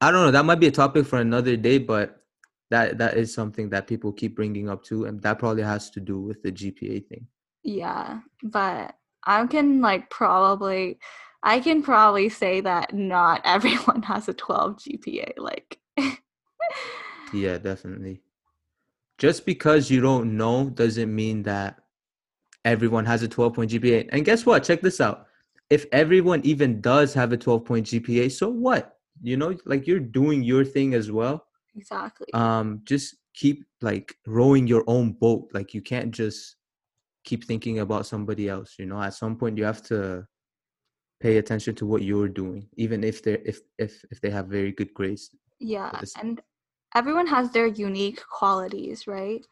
I 0.00 0.10
don't 0.10 0.24
know, 0.24 0.30
that 0.30 0.44
might 0.44 0.60
be 0.60 0.66
a 0.66 0.70
topic 0.72 1.06
for 1.06 1.18
another 1.18 1.56
day, 1.56 1.78
but 1.78 2.23
that 2.70 2.98
that 2.98 3.16
is 3.16 3.32
something 3.32 3.70
that 3.70 3.86
people 3.86 4.12
keep 4.12 4.34
bringing 4.36 4.68
up 4.68 4.82
too 4.82 5.04
and 5.04 5.20
that 5.22 5.38
probably 5.38 5.62
has 5.62 5.90
to 5.90 6.00
do 6.00 6.20
with 6.20 6.42
the 6.42 6.52
GPA 6.52 7.06
thing. 7.06 7.26
Yeah, 7.62 8.20
but 8.42 8.94
I 9.24 9.46
can 9.46 9.80
like 9.80 10.10
probably 10.10 10.98
I 11.42 11.60
can 11.60 11.82
probably 11.82 12.28
say 12.28 12.60
that 12.60 12.94
not 12.94 13.42
everyone 13.44 14.02
has 14.02 14.28
a 14.28 14.34
12 14.34 14.78
GPA 14.78 15.32
like 15.38 15.78
Yeah, 17.32 17.58
definitely. 17.58 18.22
Just 19.18 19.44
because 19.46 19.90
you 19.90 20.00
don't 20.00 20.36
know 20.36 20.70
doesn't 20.70 21.14
mean 21.14 21.42
that 21.44 21.80
everyone 22.64 23.04
has 23.06 23.22
a 23.22 23.28
12 23.28 23.54
point 23.54 23.70
GPA. 23.70 24.08
And 24.12 24.24
guess 24.24 24.46
what? 24.46 24.64
Check 24.64 24.80
this 24.80 25.00
out. 25.00 25.26
If 25.70 25.86
everyone 25.92 26.40
even 26.44 26.80
does 26.80 27.14
have 27.14 27.32
a 27.32 27.36
12 27.36 27.64
point 27.64 27.86
GPA, 27.86 28.30
so 28.32 28.48
what? 28.48 28.98
You 29.22 29.36
know, 29.36 29.56
like 29.64 29.86
you're 29.86 30.00
doing 30.00 30.42
your 30.42 30.64
thing 30.64 30.94
as 30.94 31.10
well. 31.10 31.46
Exactly. 31.76 32.28
Um, 32.32 32.80
just 32.84 33.16
keep 33.34 33.64
like 33.80 34.16
rowing 34.26 34.66
your 34.66 34.84
own 34.86 35.12
boat. 35.12 35.50
Like 35.52 35.74
you 35.74 35.82
can't 35.82 36.10
just 36.10 36.56
keep 37.24 37.44
thinking 37.44 37.80
about 37.80 38.06
somebody 38.06 38.48
else. 38.48 38.74
You 38.78 38.86
know, 38.86 39.00
at 39.00 39.14
some 39.14 39.36
point 39.36 39.58
you 39.58 39.64
have 39.64 39.82
to 39.84 40.26
pay 41.20 41.38
attention 41.38 41.74
to 41.76 41.86
what 41.86 42.02
you're 42.02 42.28
doing, 42.28 42.68
even 42.76 43.04
if 43.04 43.22
they're 43.22 43.40
if 43.44 43.60
if 43.78 44.04
if 44.10 44.20
they 44.20 44.30
have 44.30 44.46
very 44.46 44.72
good 44.72 44.92
grades. 44.94 45.30
yeah, 45.58 46.00
and 46.20 46.40
everyone 46.94 47.26
has 47.26 47.50
their 47.50 47.66
unique 47.66 48.22
qualities, 48.28 49.06
right? 49.06 49.44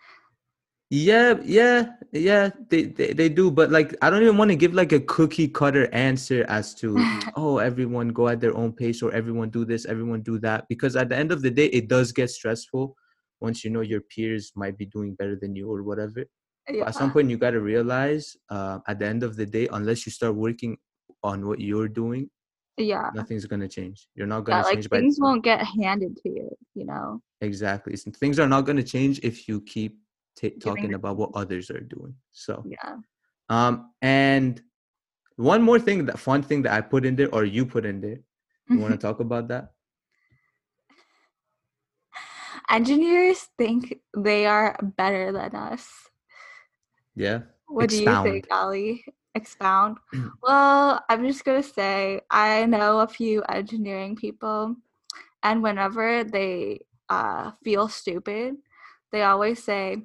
Yeah, 0.95 1.41
yeah, 1.43 1.87
yeah, 2.13 2.51
they, 2.69 2.83
they 2.83 3.15
they 3.15 3.31
do, 3.31 3.51
but 3.51 3.71
like 3.71 3.97
I 4.03 4.11
don't 4.11 4.21
even 4.21 4.37
want 4.37 4.51
to 4.51 4.57
give 4.57 4.75
like 4.75 4.93
a 4.93 5.01
cookie 5.01 5.49
cutter 5.49 5.89
answer 5.91 6.45
as 6.49 6.75
to 6.85 6.99
oh 7.35 7.57
everyone 7.57 8.09
go 8.09 8.29
at 8.29 8.43
their 8.43 8.55
own 8.55 8.75
pace 8.75 9.01
or 9.01 9.11
everyone 9.11 9.49
do 9.49 9.65
this, 9.65 9.87
everyone 9.87 10.21
do 10.21 10.39
that 10.41 10.69
because 10.69 10.95
at 10.95 11.09
the 11.09 11.17
end 11.17 11.33
of 11.33 11.41
the 11.41 11.51
day 11.51 11.65
it 11.69 11.89
does 11.89 12.13
get 12.13 12.29
stressful 12.29 12.95
once 13.41 13.65
you 13.65 13.71
know 13.71 13.81
your 13.81 14.03
peers 14.03 14.53
might 14.55 14.77
be 14.77 14.85
doing 14.85 15.15
better 15.15 15.35
than 15.35 15.57
you 15.57 15.73
or 15.73 15.83
whatever. 15.83 16.27
Yeah. 16.69 16.87
at 16.87 16.95
some 16.95 17.11
point 17.11 17.31
you 17.31 17.39
got 17.39 17.53
to 17.53 17.61
realize 17.61 18.37
uh, 18.51 18.81
at 18.87 18.99
the 18.99 19.07
end 19.07 19.23
of 19.23 19.35
the 19.35 19.47
day 19.47 19.69
unless 19.73 20.05
you 20.05 20.13
start 20.13 20.35
working 20.35 20.77
on 21.25 21.47
what 21.47 21.59
you're 21.59 21.89
doing, 21.89 22.29
yeah. 22.77 23.09
nothing's 23.15 23.47
going 23.47 23.61
to 23.61 23.69
change. 23.69 24.09
You're 24.15 24.27
not 24.27 24.45
going 24.45 24.59
to 24.59 24.65
like 24.65 24.75
change 24.75 24.89
things 24.89 25.17
won't 25.19 25.43
get 25.43 25.65
handed 25.83 26.19
to 26.19 26.29
you, 26.29 26.51
you 26.75 26.85
know. 26.85 27.23
exactly. 27.41 27.97
Things 27.97 28.39
are 28.39 28.47
not 28.47 28.67
going 28.67 28.77
to 28.77 28.83
change 28.83 29.21
if 29.23 29.49
you 29.49 29.63
keep 29.63 30.02
ta 30.37 30.49
talking 30.61 30.95
about 30.95 31.17
what 31.17 31.31
others 31.35 31.71
are 31.71 31.81
doing. 31.81 32.15
So 32.33 32.65
Yeah. 32.67 32.97
Um, 33.49 33.93
and 34.01 34.61
one 35.37 35.63
more 35.63 35.79
thing, 35.79 36.07
that 36.07 36.19
fun 36.19 36.43
thing 36.43 36.63
that 36.63 36.73
I 36.73 36.81
put 36.81 37.05
in 37.05 37.17
there 37.17 37.33
or 37.35 37.45
you 37.45 37.67
put 37.67 37.85
in 37.85 38.01
there. 38.01 38.21
You 38.69 38.79
want 38.79 38.93
to 38.93 38.99
talk 39.07 39.21
about 39.21 39.49
that? 39.49 39.73
Engineers 42.71 43.49
think 43.59 44.01
they 44.17 44.47
are 44.47 44.79
better 44.97 45.33
than 45.33 45.55
us. 45.55 45.89
Yeah. 47.15 47.41
What 47.67 47.91
do 47.91 47.97
you 47.97 48.23
think, 48.23 48.47
Ali? 48.51 49.05
expound. 49.35 49.99
well, 50.43 51.05
I'm 51.09 51.27
just 51.27 51.45
gonna 51.45 51.63
say 51.63 52.21
I 52.31 52.67
know 52.67 53.01
a 53.01 53.09
few 53.09 53.43
engineering 53.43 54.17
people, 54.17 54.77
and 55.43 55.63
whenever 55.63 56.25
they 56.25 56.81
uh, 57.09 57.53
feel 57.65 57.89
stupid, 57.89 58.57
they 59.11 59.23
always 59.23 59.63
say, 59.63 60.03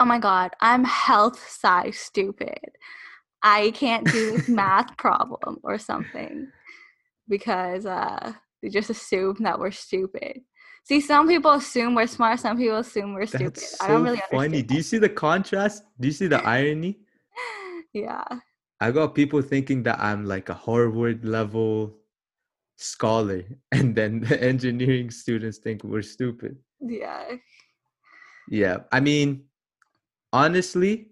"Oh 0.00 0.04
my 0.04 0.18
god, 0.18 0.52
I'm 0.60 0.84
health 0.84 1.38
sci 1.38 1.90
stupid. 1.90 2.58
I 3.42 3.72
can't 3.72 4.06
do 4.10 4.32
this 4.32 4.48
math 4.48 4.96
problem 4.98 5.58
or 5.62 5.78
something," 5.78 6.48
because 7.28 7.86
uh, 7.86 8.32
they 8.62 8.68
just 8.68 8.90
assume 8.90 9.36
that 9.40 9.58
we're 9.58 9.70
stupid. 9.70 10.40
See, 10.84 11.00
some 11.00 11.26
people 11.26 11.52
assume 11.52 11.94
we're 11.94 12.06
smart. 12.06 12.40
Some 12.40 12.58
people 12.58 12.76
assume 12.76 13.14
we're 13.14 13.26
stupid. 13.26 13.56
That's 13.56 13.82
I 13.82 13.88
don't 13.88 14.00
so 14.00 14.04
really 14.04 14.22
funny. 14.30 14.44
understand. 14.44 14.68
Do 14.68 14.74
you 14.74 14.82
see 14.82 14.98
the 14.98 15.08
contrast? 15.08 15.82
Do 15.98 16.08
you 16.08 16.12
see 16.12 16.26
the 16.26 16.44
irony? 16.44 16.98
yeah. 17.94 18.24
I 18.80 18.90
got 18.90 19.14
people 19.14 19.40
thinking 19.40 19.82
that 19.84 19.98
I'm 19.98 20.26
like 20.26 20.50
a 20.50 20.54
Harvard 20.54 21.24
level 21.24 21.96
scholar, 22.76 23.44
and 23.72 23.94
then 23.94 24.20
the 24.20 24.42
engineering 24.42 25.10
students 25.10 25.58
think 25.58 25.82
we're 25.84 26.02
stupid. 26.02 26.58
Yeah. 26.80 27.36
Yeah, 28.50 28.78
I 28.92 29.00
mean, 29.00 29.44
honestly, 30.34 31.06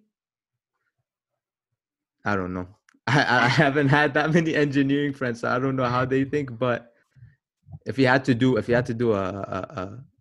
I 2.24 2.36
don't 2.36 2.52
know. 2.52 2.68
I, 3.06 3.46
I 3.46 3.48
haven't 3.48 3.88
had 3.88 4.14
that 4.14 4.32
many 4.32 4.54
engineering 4.54 5.12
friends, 5.14 5.40
so 5.40 5.48
I 5.48 5.58
don't 5.58 5.76
know 5.76 5.84
how 5.88 6.04
they 6.04 6.24
think. 6.24 6.58
But 6.58 6.92
if 7.86 7.98
you 7.98 8.06
had 8.06 8.24
to 8.26 8.34
do, 8.34 8.56
if 8.56 8.68
you 8.68 8.74
had 8.74 8.86
to 8.86 8.94
do 8.94 9.12
a 9.12 9.24
a, 9.58 9.60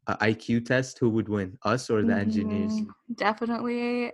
a, 0.07 0.13
a 0.13 0.17
IQ 0.31 0.65
test, 0.65 0.99
who 0.99 1.09
would 1.09 1.27
win, 1.27 1.57
us 1.63 1.89
or 1.89 2.03
the 2.03 2.15
engineers? 2.15 2.79
Mhm. 2.81 2.87
Definitely. 3.15 4.13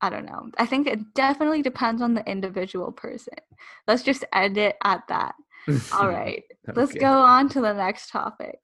I 0.00 0.10
don't 0.10 0.26
know. 0.26 0.50
I 0.58 0.66
think 0.66 0.88
it 0.88 1.14
definitely 1.14 1.62
depends 1.62 2.02
on 2.02 2.14
the 2.14 2.28
individual 2.28 2.90
person. 2.90 3.38
Let's 3.86 4.02
just 4.02 4.24
end 4.32 4.58
it 4.58 4.76
at 4.82 5.06
that. 5.08 5.34
All 5.92 6.08
right. 6.08 6.42
Let's 6.74 6.94
go 6.94 7.22
on 7.22 7.48
to 7.50 7.60
the 7.60 7.72
next 7.72 8.10
topic. 8.10 8.58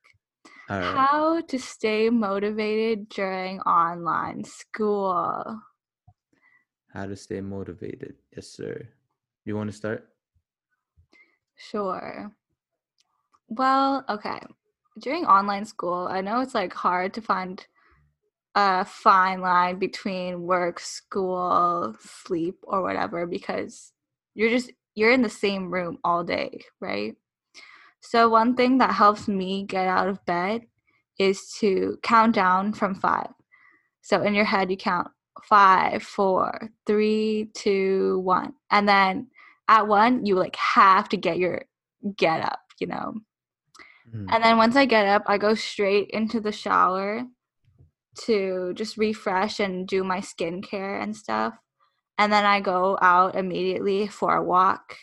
Right. 0.69 0.95
How 0.97 1.41
to 1.41 1.59
stay 1.59 2.11
motivated 2.11 3.09
during 3.09 3.61
online 3.61 4.45
school. 4.45 5.63
How 6.89 7.07
to 7.07 7.17
stay 7.17 7.41
motivated? 7.41 8.17
Yes, 8.35 8.49
sir. 8.49 8.89
You 9.45 9.57
want 9.57 9.71
to 9.71 9.77
start? 9.77 10.15
Sure. 11.57 12.33
Well, 13.49 14.05
okay. 14.09 14.41
During 14.99 15.27
online 15.27 15.65
school, 15.65 16.09
I 16.11 16.21
know 16.21 16.41
it's 16.41 16.55
like 16.55 16.73
hard 16.75 17.15
to 17.15 17.23
find 17.23 17.67
a 18.55 18.85
fine 18.85 19.41
line 19.41 19.79
between 19.79 20.43
work, 20.43 20.81
school, 20.81 21.97
sleep, 22.01 22.59
or 22.65 22.83
whatever 22.83 23.27
because 23.27 23.93
you're 24.35 24.51
just 24.51 24.73
you're 24.95 25.13
in 25.13 25.23
the 25.23 25.31
same 25.31 25.71
room 25.73 25.99
all 26.05 26.25
day, 26.25 26.63
right? 26.81 27.17
So 28.01 28.29
one 28.29 28.55
thing 28.55 28.79
that 28.79 28.95
helps 28.95 29.29
me 29.29 29.65
get 29.65 29.87
out 29.87 30.09
of 30.09 30.25
bed 30.25 30.63
is 31.19 31.53
to 31.61 31.99
count 32.03 32.35
down 32.35 32.73
from 32.73 32.95
five. 32.95 33.31
So 34.03 34.23
in 34.23 34.35
your 34.35 34.45
head 34.45 34.71
you 34.71 34.77
count 34.77 35.09
five, 35.45 36.03
four, 36.03 36.71
three, 36.87 37.51
two, 37.55 38.21
one. 38.21 38.55
And 38.71 38.89
then 38.89 39.29
at 39.69 39.87
one 39.87 40.25
you 40.25 40.37
like 40.37 40.57
have 40.57 41.09
to 41.11 41.17
get 41.17 41.39
your 41.39 41.63
get 42.17 42.41
up, 42.41 42.61
you 42.79 42.87
know. 42.87 43.15
Mhm. 44.09 44.27
And 44.31 44.45
then 44.45 44.57
once 44.57 44.77
I 44.77 44.87
get 44.87 45.07
up, 45.07 45.25
I 45.27 45.37
go 45.39 45.55
straight 45.55 46.11
into 46.11 46.41
the 46.41 46.53
shower 46.53 47.25
to 48.21 48.73
just 48.75 48.97
refresh 48.97 49.61
and 49.61 49.87
do 49.87 50.03
my 50.03 50.21
skincare 50.21 51.03
and 51.03 51.17
stuff. 51.17 51.55
And 52.17 52.33
then 52.33 52.45
I 52.45 52.61
go 52.61 52.99
out 53.01 53.37
immediately 53.37 54.09
for 54.09 54.37
a 54.37 54.43
walk 54.43 54.97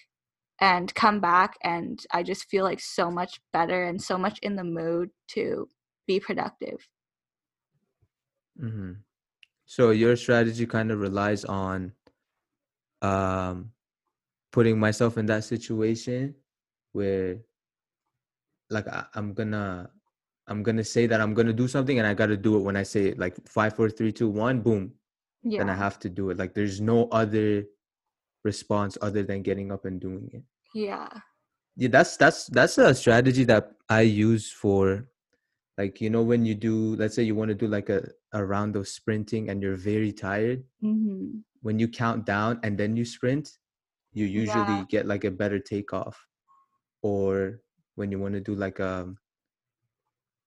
and 0.61 0.93
come 0.95 1.19
back 1.19 1.55
and 1.63 1.99
I 2.11 2.23
just 2.23 2.45
feel 2.49 2.63
like 2.63 2.79
so 2.79 3.11
much 3.11 3.39
better 3.51 3.85
and 3.85 4.01
so 4.01 4.17
much 4.17 4.39
in 4.39 4.55
the 4.55 4.63
mood 4.63 5.09
to 5.29 5.67
be 6.07 6.19
productive. 6.19 6.87
hmm 8.59 8.93
So 9.65 9.91
your 9.91 10.15
strategy 10.15 10.65
kind 10.65 10.91
of 10.91 10.99
relies 10.99 11.45
on 11.45 11.91
um 13.01 13.71
putting 14.51 14.79
myself 14.79 15.17
in 15.17 15.25
that 15.25 15.43
situation 15.43 16.35
where 16.93 17.39
like 18.69 18.87
I, 18.87 19.05
I'm 19.13 19.33
gonna 19.33 19.89
I'm 20.47 20.63
gonna 20.63 20.83
say 20.83 21.07
that 21.07 21.19
I'm 21.21 21.33
gonna 21.33 21.53
do 21.53 21.67
something 21.67 21.99
and 21.99 22.07
I 22.07 22.13
gotta 22.13 22.37
do 22.37 22.55
it 22.55 22.59
when 22.61 22.77
I 22.77 22.83
say 22.83 23.07
it 23.07 23.19
like 23.19 23.35
five, 23.47 23.75
four, 23.75 23.89
three, 23.89 24.11
two, 24.11 24.29
one, 24.29 24.61
boom. 24.61 24.93
Yeah. 25.43 25.59
Then 25.59 25.69
I 25.69 25.75
have 25.75 25.99
to 25.99 26.09
do 26.09 26.29
it. 26.29 26.37
Like 26.37 26.53
there's 26.53 26.79
no 26.81 27.07
other 27.11 27.65
response 28.43 28.97
other 29.01 29.23
than 29.23 29.41
getting 29.41 29.71
up 29.71 29.85
and 29.85 29.99
doing 29.99 30.29
it. 30.33 30.43
Yeah. 30.75 31.09
yeah 31.77 31.89
that's 31.89 32.17
that's 32.17 32.47
that's 32.47 32.77
a 32.77 32.93
strategy 32.95 33.43
that 33.45 33.71
i 33.89 34.01
use 34.01 34.51
for 34.51 35.07
like 35.77 36.01
you 36.01 36.09
know 36.09 36.23
when 36.23 36.45
you 36.45 36.55
do 36.55 36.95
let's 36.95 37.15
say 37.15 37.23
you 37.23 37.35
want 37.35 37.49
to 37.49 37.55
do 37.55 37.67
like 37.67 37.89
a, 37.89 38.07
a 38.33 38.43
round 38.45 38.75
of 38.75 38.87
sprinting 38.87 39.49
and 39.49 39.61
you're 39.63 39.75
very 39.77 40.11
tired 40.11 40.63
hmm 40.81 41.39
when 41.61 41.79
you 41.79 41.87
count 41.87 42.25
down 42.25 42.59
and 42.63 42.77
then 42.77 42.95
you 42.95 43.05
sprint 43.05 43.49
you 44.13 44.25
usually 44.25 44.63
Yeah. 44.77 44.85
get 44.89 45.05
like 45.05 45.23
a 45.25 45.31
better 45.31 45.59
takeoff 45.59 46.27
or 47.01 47.61
when 47.95 48.11
you 48.11 48.19
want 48.19 48.33
to 48.35 48.41
do 48.41 48.55
like 48.55 48.79
a 48.79 49.13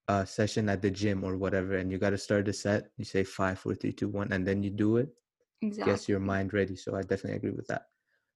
a 0.08 0.26
session 0.26 0.68
at 0.68 0.82
the 0.82 0.90
gym 0.90 1.24
or 1.24 1.36
whatever 1.36 1.76
and 1.76 1.92
you 1.92 1.98
got 1.98 2.10
to 2.10 2.18
start 2.18 2.48
a 2.48 2.52
set 2.52 2.90
you 2.96 3.04
say 3.04 3.24
five 3.24 3.58
four 3.58 3.74
three 3.74 3.92
two 3.92 4.08
one 4.08 4.32
and 4.32 4.46
then 4.46 4.62
you 4.62 4.70
do 4.70 4.96
it 4.98 5.10
Exactly. 5.62 5.92
gets 5.92 6.08
your 6.08 6.20
mind 6.20 6.54
ready. 6.54 6.76
So 6.76 6.96
I 6.96 7.02
definitely 7.02 7.36
agree 7.38 7.50
with 7.50 7.66
that. 7.68 7.86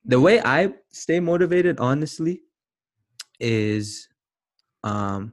The 0.04 0.20
way 0.20 0.40
I 0.40 0.74
stay 0.90 1.20
motivated, 1.20 1.78
honestly, 1.78 2.42
is 3.38 4.08
um 4.84 5.32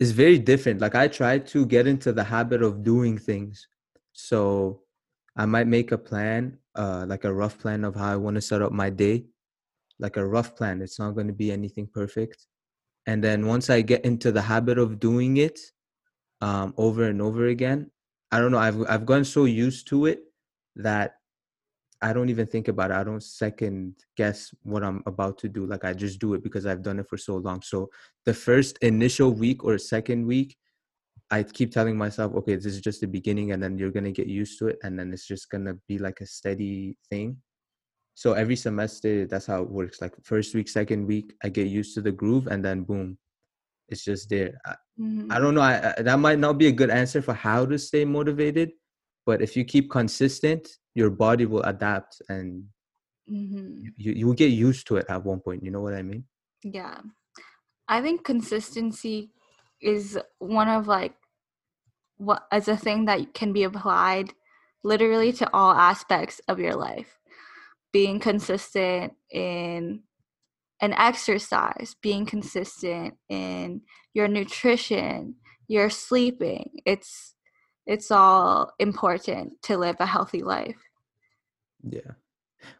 is 0.00 0.12
very 0.12 0.38
different. 0.38 0.80
Like 0.80 0.94
I 0.94 1.08
try 1.08 1.38
to 1.38 1.66
get 1.66 1.86
into 1.86 2.12
the 2.12 2.24
habit 2.24 2.62
of 2.62 2.82
doing 2.84 3.18
things. 3.18 3.66
So 4.12 4.82
I 5.36 5.46
might 5.46 5.66
make 5.66 5.92
a 5.92 5.98
plan, 5.98 6.58
uh 6.74 7.04
like 7.08 7.24
a 7.24 7.32
rough 7.32 7.58
plan 7.58 7.84
of 7.84 7.94
how 7.94 8.12
I 8.12 8.16
want 8.16 8.36
to 8.36 8.40
set 8.40 8.62
up 8.62 8.72
my 8.72 8.90
day. 8.90 9.26
Like 9.98 10.16
a 10.16 10.26
rough 10.26 10.56
plan. 10.56 10.82
It's 10.82 10.98
not 10.98 11.12
going 11.14 11.28
to 11.28 11.32
be 11.32 11.52
anything 11.52 11.86
perfect. 11.86 12.46
And 13.06 13.22
then 13.22 13.46
once 13.46 13.70
I 13.70 13.80
get 13.82 14.04
into 14.04 14.32
the 14.32 14.42
habit 14.42 14.78
of 14.78 14.98
doing 15.00 15.36
it 15.38 15.58
um 16.40 16.74
over 16.76 17.04
and 17.04 17.20
over 17.22 17.46
again, 17.46 17.90
I 18.30 18.38
don't 18.40 18.52
know, 18.52 18.58
I've 18.58 18.80
I've 18.88 19.06
gotten 19.06 19.24
so 19.24 19.44
used 19.46 19.88
to 19.88 20.06
it 20.06 20.20
that 20.76 21.16
I 22.04 22.12
don't 22.12 22.28
even 22.28 22.46
think 22.46 22.68
about 22.68 22.90
it. 22.90 22.96
I 23.00 23.04
don't 23.08 23.22
second 23.22 23.94
guess 24.14 24.54
what 24.62 24.84
I'm 24.84 25.02
about 25.06 25.38
to 25.38 25.48
do. 25.48 25.64
Like 25.64 25.84
I 25.86 25.94
just 25.94 26.18
do 26.18 26.34
it 26.34 26.42
because 26.46 26.66
I've 26.66 26.82
done 26.82 26.98
it 26.98 27.08
for 27.08 27.16
so 27.16 27.36
long. 27.36 27.62
So 27.62 27.88
the 28.26 28.34
first 28.34 28.76
initial 28.82 29.30
week 29.32 29.64
or 29.64 29.78
second 29.78 30.26
week, 30.26 30.54
I 31.30 31.42
keep 31.42 31.72
telling 31.72 31.96
myself, 31.96 32.34
okay, 32.34 32.56
this 32.56 32.66
is 32.66 32.82
just 32.82 33.00
the 33.00 33.06
beginning, 33.06 33.52
and 33.52 33.62
then 33.62 33.78
you're 33.78 33.90
gonna 33.90 34.12
get 34.20 34.26
used 34.26 34.58
to 34.58 34.66
it, 34.68 34.78
and 34.84 34.98
then 34.98 35.14
it's 35.14 35.26
just 35.26 35.48
gonna 35.50 35.76
be 35.88 35.96
like 35.98 36.20
a 36.20 36.26
steady 36.26 36.98
thing. 37.08 37.38
So 38.14 38.34
every 38.34 38.56
semester, 38.56 39.26
that's 39.26 39.46
how 39.46 39.62
it 39.62 39.70
works. 39.70 40.02
Like 40.02 40.12
first 40.22 40.54
week, 40.54 40.68
second 40.68 41.06
week, 41.06 41.32
I 41.42 41.48
get 41.48 41.68
used 41.68 41.94
to 41.94 42.02
the 42.02 42.12
groove, 42.12 42.46
and 42.48 42.62
then 42.62 42.82
boom, 42.82 43.16
it's 43.88 44.04
just 44.04 44.28
there. 44.28 44.52
I, 44.66 44.74
Mhm. 45.00 45.32
I 45.32 45.38
don't 45.40 45.54
know. 45.56 45.62
I, 45.72 45.74
I, 45.96 46.02
that 46.02 46.18
might 46.26 46.38
not 46.38 46.58
be 46.58 46.66
a 46.68 46.78
good 46.80 46.90
answer 46.90 47.22
for 47.22 47.34
how 47.34 47.64
to 47.66 47.78
stay 47.78 48.04
motivated, 48.04 48.72
but 49.24 49.40
if 49.40 49.56
you 49.56 49.64
keep 49.64 49.90
consistent, 49.90 50.68
your 50.94 51.10
body 51.10 51.46
will 51.46 51.62
adapt 51.62 52.22
and 52.28 52.68
Mhm. 53.28 53.92
you 53.96 54.12
you 54.12 54.26
will 54.26 54.34
get 54.34 54.50
used 54.52 54.86
to 54.86 54.96
it 54.96 55.06
at 55.08 55.24
one 55.24 55.40
point. 55.40 55.62
You 55.62 55.70
know 55.70 55.80
what 55.80 55.94
I 55.94 56.02
mean? 56.02 56.24
Yeah. 56.62 57.00
I 57.88 58.00
think 58.00 58.24
consistency 58.24 59.30
is 59.80 60.18
one 60.38 60.68
of 60.68 60.86
like 60.86 61.14
what 62.16 62.46
as 62.50 62.68
a 62.68 62.76
thing 62.76 63.06
that 63.06 63.34
can 63.34 63.52
be 63.52 63.64
applied 63.64 64.32
literally 64.82 65.32
to 65.32 65.50
all 65.52 65.72
aspects 65.72 66.40
of 66.48 66.58
your 66.58 66.74
life. 66.74 67.18
Being 67.92 68.20
consistent 68.20 69.14
in 69.30 70.02
an 70.80 70.92
exercise, 70.92 71.96
being 72.02 72.26
consistent 72.26 73.14
in 73.28 73.82
your 74.12 74.28
nutrition, 74.28 75.36
your 75.68 75.90
sleeping. 75.90 76.80
It's 76.84 77.34
it's 77.86 78.10
all 78.10 78.72
important 78.78 79.60
to 79.62 79.76
live 79.76 79.96
a 80.00 80.06
healthy 80.06 80.42
life. 80.42 80.83
Yeah. 81.88 82.12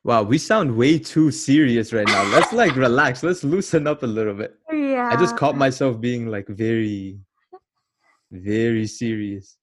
Wow, 0.03 0.23
we 0.23 0.39
sound 0.39 0.77
way 0.77 0.99
too 0.99 1.31
serious 1.31 1.93
right 1.93 2.07
now. 2.07 2.25
Let's 2.25 2.53
like 2.53 2.75
relax. 2.77 3.23
Let's 3.23 3.45
loosen 3.45 3.87
up 3.87 4.03
a 4.03 4.07
little 4.07 4.35
bit. 4.35 4.59
Yeah. 4.73 5.11
I 5.13 5.17
just 5.17 5.37
caught 5.37 5.57
myself 5.57 6.01
being 6.01 6.27
like 6.29 6.49
very, 6.49 7.19
very 8.31 8.87
serious. 8.87 9.57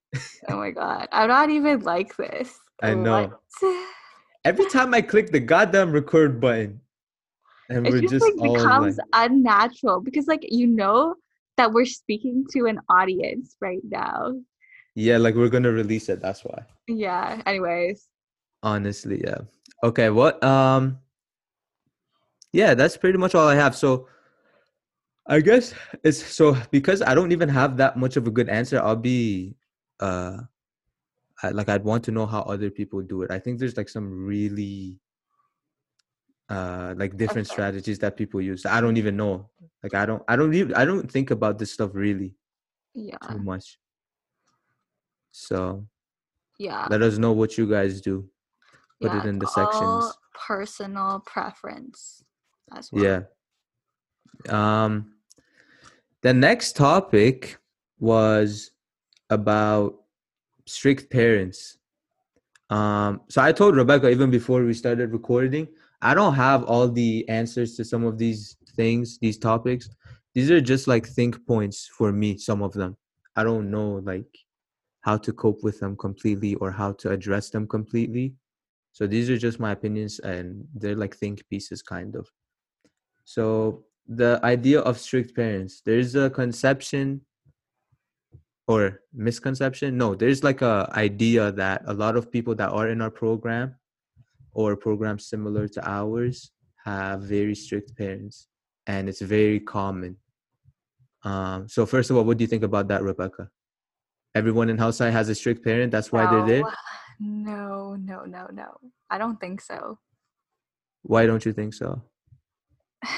Oh 0.49 0.57
my 0.57 0.71
god. 0.71 1.07
I'm 1.11 1.27
not 1.27 1.49
even 1.49 1.81
like 1.81 2.15
this. 2.17 2.55
I 2.83 2.93
know. 2.93 3.33
Every 4.43 4.65
time 4.69 4.93
I 4.93 5.01
click 5.01 5.31
the 5.31 5.39
goddamn 5.39 5.91
record 5.91 6.39
button, 6.41 6.81
and 7.69 7.87
it 7.87 7.91
we're 7.91 8.01
just, 8.01 8.25
just, 8.25 8.37
like 8.37 8.53
becomes 8.53 8.97
like, 8.97 9.07
unnatural 9.13 10.01
because 10.01 10.27
like 10.27 10.45
you 10.49 10.67
know 10.67 11.15
that 11.57 11.71
we're 11.71 11.85
speaking 11.85 12.45
to 12.51 12.65
an 12.65 12.79
audience 12.89 13.55
right 13.61 13.81
now. 13.83 14.33
yeah, 14.95 15.17
like 15.17 15.35
we're 15.35 15.49
gonna 15.49 15.71
release 15.71 16.09
it. 16.09 16.21
That's 16.21 16.43
why. 16.43 16.63
Yeah. 16.87 17.41
Anyways. 17.45 18.07
Honestly, 18.63 19.21
yeah. 19.23 19.39
Okay, 19.83 20.09
what 20.09 20.41
um 20.43 20.99
yeah, 22.53 22.73
that's 22.73 22.97
pretty 22.97 23.17
much 23.17 23.33
all 23.33 23.47
I 23.47 23.55
have. 23.55 23.75
So 23.75 24.07
I 25.27 25.39
guess 25.39 25.73
it's 26.03 26.23
so 26.23 26.57
because 26.71 27.01
I 27.01 27.15
don't 27.15 27.31
even 27.31 27.49
have 27.49 27.77
that 27.77 27.97
much 27.97 28.17
of 28.17 28.27
a 28.27 28.31
good 28.31 28.49
answer, 28.49 28.79
I'll 28.79 28.95
be 28.95 29.55
uh 29.99 30.37
I, 31.43 31.49
like 31.49 31.69
I'd 31.69 31.83
want 31.83 32.03
to 32.05 32.11
know 32.11 32.25
how 32.27 32.41
other 32.41 32.69
people 32.69 33.01
do 33.01 33.23
it. 33.23 33.31
I 33.31 33.39
think 33.39 33.57
there's 33.59 33.77
like 33.77 33.89
some 33.89 34.25
really 34.25 34.99
uh 36.49 36.93
like 36.97 37.17
different 37.17 37.47
strategies 37.47 37.97
that 37.99 38.17
people 38.17 38.41
use. 38.41 38.65
I 38.65 38.81
don't 38.81 38.97
even 38.97 39.15
know. 39.17 39.49
Like 39.81 39.95
I 39.95 40.05
don't 40.05 40.21
I 40.27 40.35
don't 40.35 40.53
even 40.53 40.75
I 40.75 40.85
don't 40.85 41.09
think 41.09 41.31
about 41.31 41.57
this 41.57 41.71
stuff 41.71 41.91
really 41.93 42.35
Yeah. 42.93 43.17
too 43.27 43.39
much. 43.39 43.79
So 45.31 45.87
Yeah. 46.59 46.87
let 46.91 47.01
us 47.01 47.17
know 47.17 47.31
what 47.31 47.57
you 47.57 47.67
guys 47.67 48.01
do. 48.01 48.29
Put 49.01 49.11
yeah, 49.11 49.23
it 49.23 49.25
in 49.25 49.39
the 49.39 49.47
all 49.47 49.51
sections. 49.51 50.17
Personal 50.47 51.23
preference 51.25 52.23
as 52.75 52.91
well. 52.91 53.03
Yeah. 53.03 54.83
Um 54.85 55.13
the 56.21 56.33
next 56.33 56.75
topic 56.75 57.57
was 57.99 58.71
about 59.29 59.95
strict 60.65 61.09
parents. 61.11 61.77
Um 62.69 63.21
so 63.27 63.41
I 63.41 63.51
told 63.51 63.75
Rebecca 63.75 64.09
even 64.09 64.29
before 64.29 64.63
we 64.63 64.73
started 64.73 65.11
recording, 65.11 65.67
I 66.01 66.13
don't 66.13 66.35
have 66.35 66.63
all 66.63 66.87
the 66.89 67.27
answers 67.29 67.75
to 67.77 67.85
some 67.85 68.03
of 68.03 68.17
these 68.17 68.57
things, 68.75 69.17
these 69.19 69.37
topics. 69.37 69.89
These 70.33 70.49
are 70.51 70.61
just 70.61 70.87
like 70.87 71.07
think 71.07 71.45
points 71.45 71.89
for 71.97 72.11
me, 72.11 72.37
some 72.37 72.61
of 72.61 72.73
them. 72.73 72.97
I 73.35 73.43
don't 73.43 73.69
know 73.69 74.01
like 74.03 74.31
how 75.01 75.17
to 75.17 75.33
cope 75.33 75.63
with 75.63 75.79
them 75.79 75.97
completely 75.97 76.55
or 76.55 76.71
how 76.71 76.93
to 76.93 77.09
address 77.09 77.49
them 77.49 77.67
completely. 77.67 78.35
So 78.91 79.07
these 79.07 79.29
are 79.29 79.37
just 79.37 79.59
my 79.59 79.71
opinions 79.71 80.19
and 80.19 80.65
they're 80.75 80.95
like 80.95 81.15
think 81.15 81.47
pieces 81.49 81.81
kind 81.81 82.15
of. 82.15 82.27
So 83.23 83.85
the 84.07 84.39
idea 84.43 84.81
of 84.81 84.99
strict 84.99 85.35
parents, 85.35 85.81
there's 85.85 86.15
a 86.15 86.29
conception 86.29 87.21
or 88.67 89.01
misconception. 89.13 89.97
No, 89.97 90.15
there's 90.15 90.43
like 90.43 90.61
a 90.61 90.89
idea 90.93 91.51
that 91.53 91.83
a 91.85 91.93
lot 91.93 92.15
of 92.15 92.31
people 92.31 92.55
that 92.55 92.69
are 92.69 92.89
in 92.89 93.01
our 93.01 93.11
program 93.11 93.75
or 94.53 94.75
programs 94.75 95.27
similar 95.27 95.67
to 95.67 95.89
ours 95.89 96.51
have 96.85 97.21
very 97.21 97.55
strict 97.55 97.95
parents, 97.97 98.47
and 98.87 99.07
it's 99.07 99.21
very 99.21 99.59
common. 99.59 100.17
Um, 101.23 101.69
so 101.69 101.85
first 101.85 102.09
of 102.09 102.17
all, 102.17 102.23
what 102.23 102.37
do 102.37 102.43
you 102.43 102.47
think 102.47 102.63
about 102.63 102.87
that, 102.89 103.03
Rebecca? 103.03 103.49
Everyone 104.33 104.69
in 104.69 104.77
health 104.77 104.95
sci 104.95 105.09
has 105.09 105.27
a 105.29 105.35
strict 105.35 105.63
parent. 105.63 105.91
That's 105.91 106.11
why 106.11 106.25
they're 106.25 106.47
there. 106.47 106.65
Uh, 106.65 106.71
no, 107.19 107.95
no, 107.95 108.23
no, 108.23 108.47
no. 108.53 108.77
I 109.09 109.17
don't 109.17 109.39
think 109.39 109.61
so. 109.61 109.99
Why 111.03 111.25
don't 111.25 111.45
you 111.45 111.53
think 111.53 111.73
so? 111.73 112.01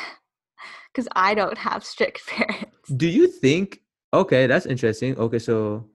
Because 0.93 1.07
I 1.15 1.33
don't 1.33 1.57
have 1.57 1.83
strict 1.83 2.27
parents. 2.27 2.87
Do 2.97 3.07
you 3.07 3.27
think? 3.27 3.79
Okay, 4.13 4.45
that's 4.45 4.67
interesting. 4.67 5.17
Okay, 5.17 5.39
so 5.39 5.89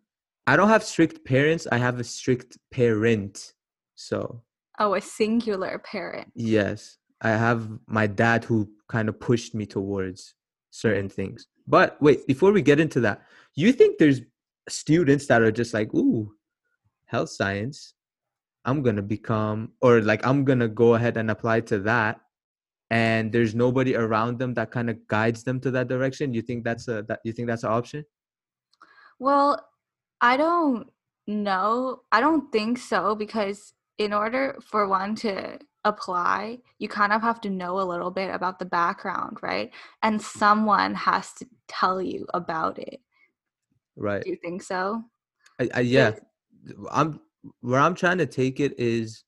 I 0.45 0.57
don't 0.57 0.69
have 0.69 0.83
strict 0.83 1.25
parents. 1.25 1.69
I 1.71 1.79
have 1.79 2.01
a 2.01 2.05
strict 2.05 2.59
parent. 2.73 3.53
So 3.95 4.43
Oh, 4.81 4.95
a 4.95 5.01
singular 5.01 5.79
parent. 5.79 6.33
yes, 6.35 6.99
I 7.21 7.31
have 7.31 7.69
my 7.87 8.09
dad 8.09 8.43
who 8.45 8.69
kind 8.89 9.09
of 9.09 9.21
pushed 9.21 9.55
me 9.55 9.67
towards 9.67 10.35
certain 10.71 11.09
things. 11.09 11.47
But 11.69 11.97
wait, 12.03 12.27
before 12.27 12.51
we 12.51 12.61
get 12.63 12.81
into 12.81 12.99
that, 13.03 13.23
you 13.55 13.73
think 13.73 13.99
there's 13.99 14.21
students 14.69 15.27
that 15.27 15.43
are 15.43 15.53
just 15.53 15.75
like, 15.75 15.93
ooh, 15.95 16.33
health 17.07 17.31
science. 17.31 17.95
I'm 18.65 18.83
gonna 18.83 19.03
become, 19.03 19.73
or 19.81 20.03
like 20.03 20.27
I'm 20.27 20.45
gonna 20.45 20.69
go 20.69 20.95
ahead 20.95 21.17
and 21.17 21.31
apply 21.31 21.61
to 21.73 21.79
that, 21.81 22.21
and 22.91 23.33
there's 23.33 23.55
nobody 23.55 23.97
around 23.97 24.39
them 24.39 24.53
that 24.55 24.71
kind 24.71 24.91
of 24.91 25.07
guides 25.09 25.43
them 25.43 25.61
to 25.61 25.71
that 25.71 25.89
direction. 25.89 26.35
You 26.35 26.43
think 26.43 26.65
that's 26.65 26.89
a 26.89 27.03
that 27.09 27.21
you 27.25 27.33
think 27.33 27.49
that's 27.49 27.65
an 27.65 27.73
option? 27.73 28.05
Well, 29.19 29.65
I 30.21 30.37
don't 30.37 30.89
know. 31.27 32.03
I 32.13 32.21
don't 32.21 32.51
think 32.53 32.79
so 32.79 33.15
because 33.15 33.73
in 33.99 34.13
order 34.13 34.59
for 34.65 34.87
one 34.87 35.15
to 35.17 35.59
apply, 35.85 36.59
you 36.79 36.89
kind 36.89 37.13
of 37.13 37.23
have 37.23 37.41
to 37.43 37.51
know 37.51 37.81
a 37.81 37.89
little 37.89 38.11
bit 38.11 38.35
about 38.35 38.59
the 38.59 38.65
background, 38.65 39.39
right? 39.43 39.71
And 40.03 40.21
someone 40.21 40.95
has 40.95 41.33
to 41.35 41.47
tell 41.69 42.03
you 42.03 42.27
about 42.35 42.79
it. 42.79 43.01
Right. 43.99 44.23
Do 44.23 44.31
you 44.31 44.37
think 44.37 44.63
so? 44.63 45.03
I, 45.61 45.69
I, 45.75 45.81
yeah, 45.81 46.13
I'm 46.91 47.21
where 47.61 47.81
I'm 47.81 47.95
trying 47.95 48.19
to 48.19 48.27
take 48.27 48.61
it 48.61 48.79
is 48.79 49.25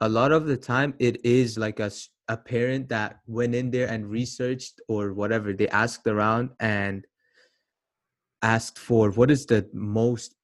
a 0.00 0.08
lot 0.08 0.32
of 0.32 0.46
the 0.46 0.56
time 0.56 0.94
it 0.98 1.24
is 1.24 1.58
like 1.58 1.80
a, 1.80 1.90
a 2.28 2.36
parent 2.36 2.88
that 2.88 3.20
went 3.26 3.54
in 3.54 3.70
there 3.70 3.88
and 3.88 4.08
researched 4.08 4.80
or 4.88 5.12
whatever 5.12 5.52
they 5.52 5.68
asked 5.68 6.06
around 6.06 6.50
and 6.60 7.06
asked 8.42 8.78
for 8.78 9.10
what 9.10 9.30
is 9.30 9.46
the 9.46 9.68
most 9.72 10.34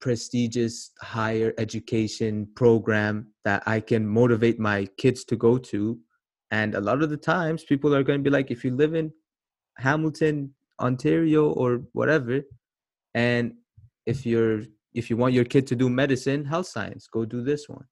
prestigious 0.00 0.90
higher 1.00 1.52
education 1.58 2.48
program 2.54 3.28
that 3.44 3.62
I 3.66 3.80
can 3.80 4.06
motivate 4.06 4.58
my 4.58 4.86
kids 4.96 5.24
to 5.24 5.36
go 5.36 5.58
to 5.58 5.98
and 6.50 6.74
a 6.74 6.80
lot 6.80 7.02
of 7.02 7.10
the 7.10 7.16
times 7.16 7.64
people 7.64 7.94
are 7.94 8.02
going 8.02 8.20
to 8.20 8.22
be 8.22 8.30
like 8.30 8.50
if 8.50 8.64
you 8.64 8.74
live 8.74 8.94
in 8.94 9.12
Hamilton 9.78 10.54
Ontario 10.80 11.50
or 11.50 11.82
whatever 11.92 12.42
and 13.14 13.54
if 14.06 14.26
you're 14.26 14.62
if 14.94 15.10
you 15.10 15.16
want 15.16 15.34
your 15.34 15.44
kid 15.44 15.66
to 15.66 15.76
do 15.76 15.88
medicine 15.88 16.44
health 16.44 16.66
science 16.66 17.06
go 17.06 17.24
do 17.24 17.42
this 17.42 17.68
one 17.68 17.86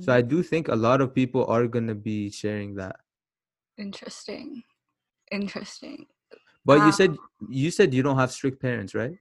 so 0.00 0.12
Hmm, 0.12 0.14
i 0.14 0.22
do 0.22 0.42
think 0.42 0.68
a 0.68 0.76
lot 0.76 1.00
of 1.00 1.14
people 1.14 1.46
are 1.46 1.66
going 1.66 1.86
to 1.86 1.94
be 1.94 2.30
sharing 2.30 2.74
that 2.74 2.96
interesting. 3.78 4.62
Interesting. 5.30 6.06
but 6.64 6.82
you 6.82 6.92
Um, 6.92 6.92
said 6.92 7.16
you 7.48 7.70
said 7.70 7.94
you 7.94 8.02
don't 8.02 8.18
have 8.18 8.30
strict 8.32 8.60
parents 8.60 8.94
right 8.94 9.18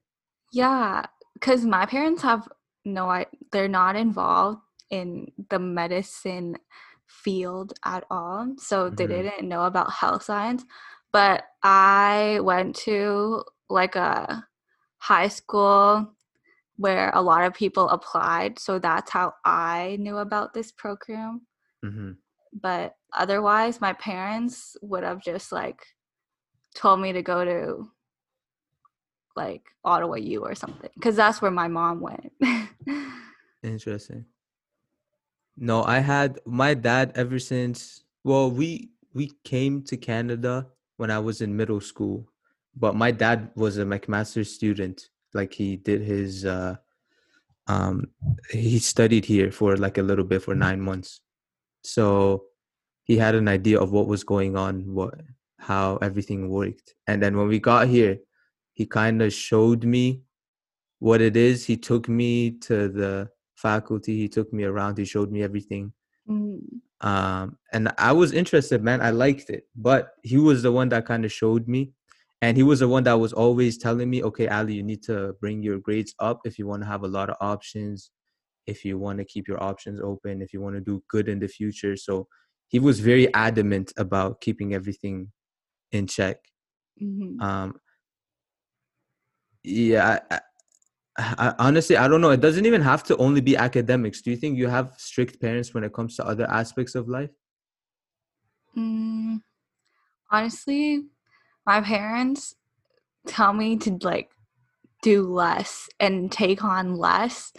Yeah, 0.51 1.06
because 1.34 1.65
my 1.65 1.86
parents 1.86 2.21
have 2.21 2.47
no, 2.86 3.10
I 3.10 3.25
they're 3.51 3.67
not 3.67 3.95
involved 3.95 4.62
in 4.89 5.32
the 5.49 5.60
medicine 5.60 6.58
field 7.08 7.73
at 7.86 8.06
all, 8.10 8.56
so 8.58 8.89
they 8.89 9.08
Mhm. 9.08 9.10
didn't 9.23 9.49
know 9.49 9.63
about 9.65 9.91
health 9.91 10.23
science. 10.23 10.63
But 11.12 11.45
I 11.63 12.39
went 12.41 12.75
to 12.88 13.43
like 13.69 13.95
a 13.95 14.47
high 14.99 15.27
school 15.27 16.13
where 16.77 17.12
a 17.13 17.21
lot 17.21 17.43
of 17.43 17.53
people 17.53 17.89
applied, 17.89 18.60
so 18.60 18.77
that's 18.77 19.10
how 19.10 19.33
I 19.43 19.97
knew 19.99 20.17
about 20.17 20.53
this 20.53 20.71
program. 20.71 21.41
hmm 21.83 22.12
But 22.53 22.95
otherwise, 23.13 23.81
my 23.81 23.93
parents 23.93 24.77
would 24.81 25.03
have 25.03 25.21
just 25.21 25.51
like 25.51 25.79
told 26.75 26.99
me 26.99 27.13
to 27.13 27.21
go 27.21 27.43
to 27.43 27.89
like 29.36 29.63
Ottawa 29.83 30.15
U 30.15 30.43
or 30.43 30.55
something 30.55 30.89
because 30.95 31.15
that's 31.15 31.41
where 31.41 31.51
my 31.51 31.67
mom 31.67 32.01
went. 32.01 32.31
interesting 33.63 34.25
no 35.57 35.83
i 35.83 35.99
had 35.99 36.39
my 36.45 36.73
dad 36.73 37.12
ever 37.15 37.39
since 37.39 38.03
well 38.23 38.49
we 38.49 38.91
we 39.13 39.31
came 39.43 39.81
to 39.81 39.97
canada 39.97 40.67
when 40.97 41.10
i 41.10 41.19
was 41.19 41.41
in 41.41 41.55
middle 41.55 41.81
school 41.81 42.27
but 42.79 42.95
my 42.95 43.11
dad 43.11 43.49
was 43.55 43.77
a 43.77 43.85
mcmaster 43.85 44.45
student 44.45 45.09
like 45.33 45.53
he 45.53 45.75
did 45.75 46.01
his 46.01 46.45
uh 46.45 46.75
um 47.67 48.07
he 48.51 48.79
studied 48.79 49.25
here 49.25 49.51
for 49.51 49.75
like 49.77 49.97
a 49.97 50.01
little 50.01 50.23
bit 50.23 50.41
for 50.41 50.55
nine 50.55 50.81
months. 50.81 51.21
So 51.83 52.45
he 53.03 53.17
had 53.17 53.35
an 53.35 53.47
idea 53.47 53.79
of 53.79 53.91
what 53.91 54.07
was 54.07 54.23
going 54.23 54.55
on 54.57 54.93
what 54.93 55.15
how 55.59 55.97
everything 55.97 56.49
worked. 56.49 56.93
And 57.07 57.21
then 57.21 57.35
when 57.37 57.47
we 57.47 57.59
got 57.59 57.87
here 57.87 58.19
he 58.73 58.85
kind 58.85 59.21
of 59.21 59.33
showed 59.33 59.83
me 59.83 60.21
what 60.99 61.19
it 61.21 61.35
is. 61.35 61.65
He 61.65 61.77
took 61.77 62.07
me 62.07 62.51
to 62.67 62.87
the 62.89 63.29
faculty. 63.55 64.15
He 64.17 64.27
took 64.29 64.53
me 64.53 64.63
around. 64.63 64.97
He 64.97 65.05
showed 65.05 65.31
me 65.31 65.43
everything. 65.43 65.93
Mm, 66.29 66.59
um 67.01 67.57
and 67.73 67.93
i 67.97 68.11
was 68.11 68.33
interested 68.33 68.83
man. 68.83 69.01
I 69.01 69.11
liked 69.11 69.49
it. 69.49 69.67
But 69.75 70.13
he 70.23 70.37
was 70.37 70.63
the 70.63 70.71
one 70.71 70.89
that 70.89 71.05
kind 71.05 71.25
of 71.25 71.31
showed 71.31 71.67
me 71.67 71.91
and 72.41 72.56
he 72.56 72.63
was 72.63 72.80
the 72.80 72.88
one 72.88 73.04
that 73.04 73.19
was 73.19 73.34
always 73.34 73.78
telling 73.78 74.10
me 74.10 74.23
okay 74.23 74.47
ali 74.47 74.76
you 74.76 74.84
need 74.84 75.02
to 75.04 75.34
bring 75.41 75.63
your 75.63 75.80
grades 75.80 76.13
up 76.19 76.39
if 76.45 76.60
you 76.60 76.67
want 76.67 76.82
to 76.82 76.88
have 76.88 77.04
a 77.04 77.08
lot 77.08 77.30
of 77.30 77.36
options 77.41 78.12
if 78.67 78.84
you 78.84 79.00
want 79.00 79.17
to 79.17 79.26
keep 79.26 79.47
your 79.47 79.62
options 79.63 80.00
open 80.02 80.41
if 80.41 80.54
you 80.54 80.62
want 80.62 80.76
to 80.76 80.82
do 80.82 81.02
good 81.10 81.28
in 81.30 81.39
the 81.39 81.47
future. 81.47 81.95
So 81.95 82.28
he 82.67 82.80
was 82.80 83.00
very 83.00 83.34
adamant 83.34 83.93
about 83.97 84.41
keeping 84.41 84.73
everything 84.73 85.32
in 85.91 86.06
check. 86.06 86.38
Mhm. 87.02 87.41
um 87.41 87.80
yeah 89.63 90.19
I, 90.30 90.36
I, 90.36 90.39
I, 91.45 91.54
honestly 91.60 91.97
i 91.97 92.08
don't 92.08 92.21
know. 92.21 92.32
It 92.32 92.41
doesn't 92.41 92.65
even 92.65 92.82
have 92.82 93.04
to 93.10 93.17
only 93.17 93.41
be 93.41 93.56
academics. 93.58 94.21
Do 94.21 94.30
you 94.32 94.38
think 94.38 94.58
you 94.58 94.67
have 94.67 94.93
strict 94.97 95.39
parents 95.41 95.73
when 95.73 95.84
it 95.84 95.93
comes 95.93 96.15
to 96.17 96.26
other 96.26 96.47
aspects 96.62 96.93
of 96.95 97.08
life? 97.08 97.32
Mm, 98.78 99.41
honestly, 100.30 101.06
my 101.67 101.82
parents 101.82 102.56
tell 103.27 103.53
me 103.53 103.77
to 103.77 103.97
like 104.01 104.32
do 105.03 105.21
less 105.21 105.89
and 105.99 106.32
take 106.32 106.63
on 106.63 106.95
less 106.95 107.53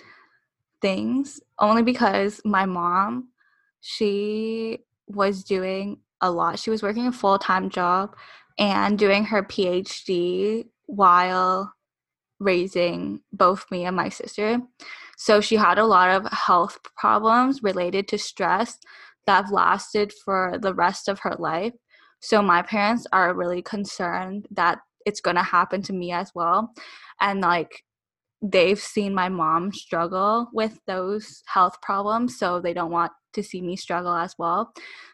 things 0.83 1.40
only 1.61 1.83
because 1.83 2.40
my 2.44 2.66
mom 2.66 3.29
she 3.81 4.79
was 5.07 5.44
doing 5.44 5.99
a 6.21 6.31
lot. 6.31 6.59
She 6.59 6.71
was 6.71 6.83
working 6.83 7.07
a 7.07 7.12
full 7.12 7.38
time 7.38 7.71
job 7.71 8.16
and 8.59 8.99
doing 8.99 9.25
her 9.25 9.42
PhD 9.42 10.66
while 10.87 11.73
raising 12.40 13.21
both 13.33 13.66
me 13.71 13.85
and 13.85 13.97
my 13.97 14.09
sister. 14.09 14.61
So 15.16 15.40
she 15.40 15.57
had 15.57 15.79
a 15.79 15.87
lot 15.87 16.11
of 16.11 16.31
health 16.33 16.79
problems 16.97 17.62
related 17.62 18.09
to 18.09 18.18
stress 18.18 18.79
that 19.27 19.44
have 19.44 19.53
lasted 19.53 20.12
for 20.25 20.59
the 20.61 20.75
rest 20.75 21.09
of 21.09 21.21
her 21.21 21.37
life. 21.38 21.73
So 22.20 22.42
my 22.42 22.62
parents 22.62 23.07
are 23.12 23.35
really 23.35 23.62
concerned 23.62 24.46
that 24.50 24.78
it's 25.07 25.20
going 25.20 25.37
to 25.37 25.42
happen 25.42 25.83
to 25.83 25.92
me 25.92 26.12
as 26.12 26.33
well. 26.35 26.72
And 27.20 27.40
like 27.40 27.85
they've 28.42 28.78
seen 28.78 29.14
my 29.14 29.28
mom 29.28 29.72
struggle 29.72 30.48
with 30.52 30.78
those 30.87 31.42
health 31.46 31.81
problems, 31.83 32.38
so 32.38 32.61
they 32.61 32.74
don't 32.74 32.90
want 32.90 33.12
to 33.33 33.42
see 33.42 33.61
me 33.61 33.76
struggle 33.76 34.14
as 34.14 34.35
well. 34.38 34.72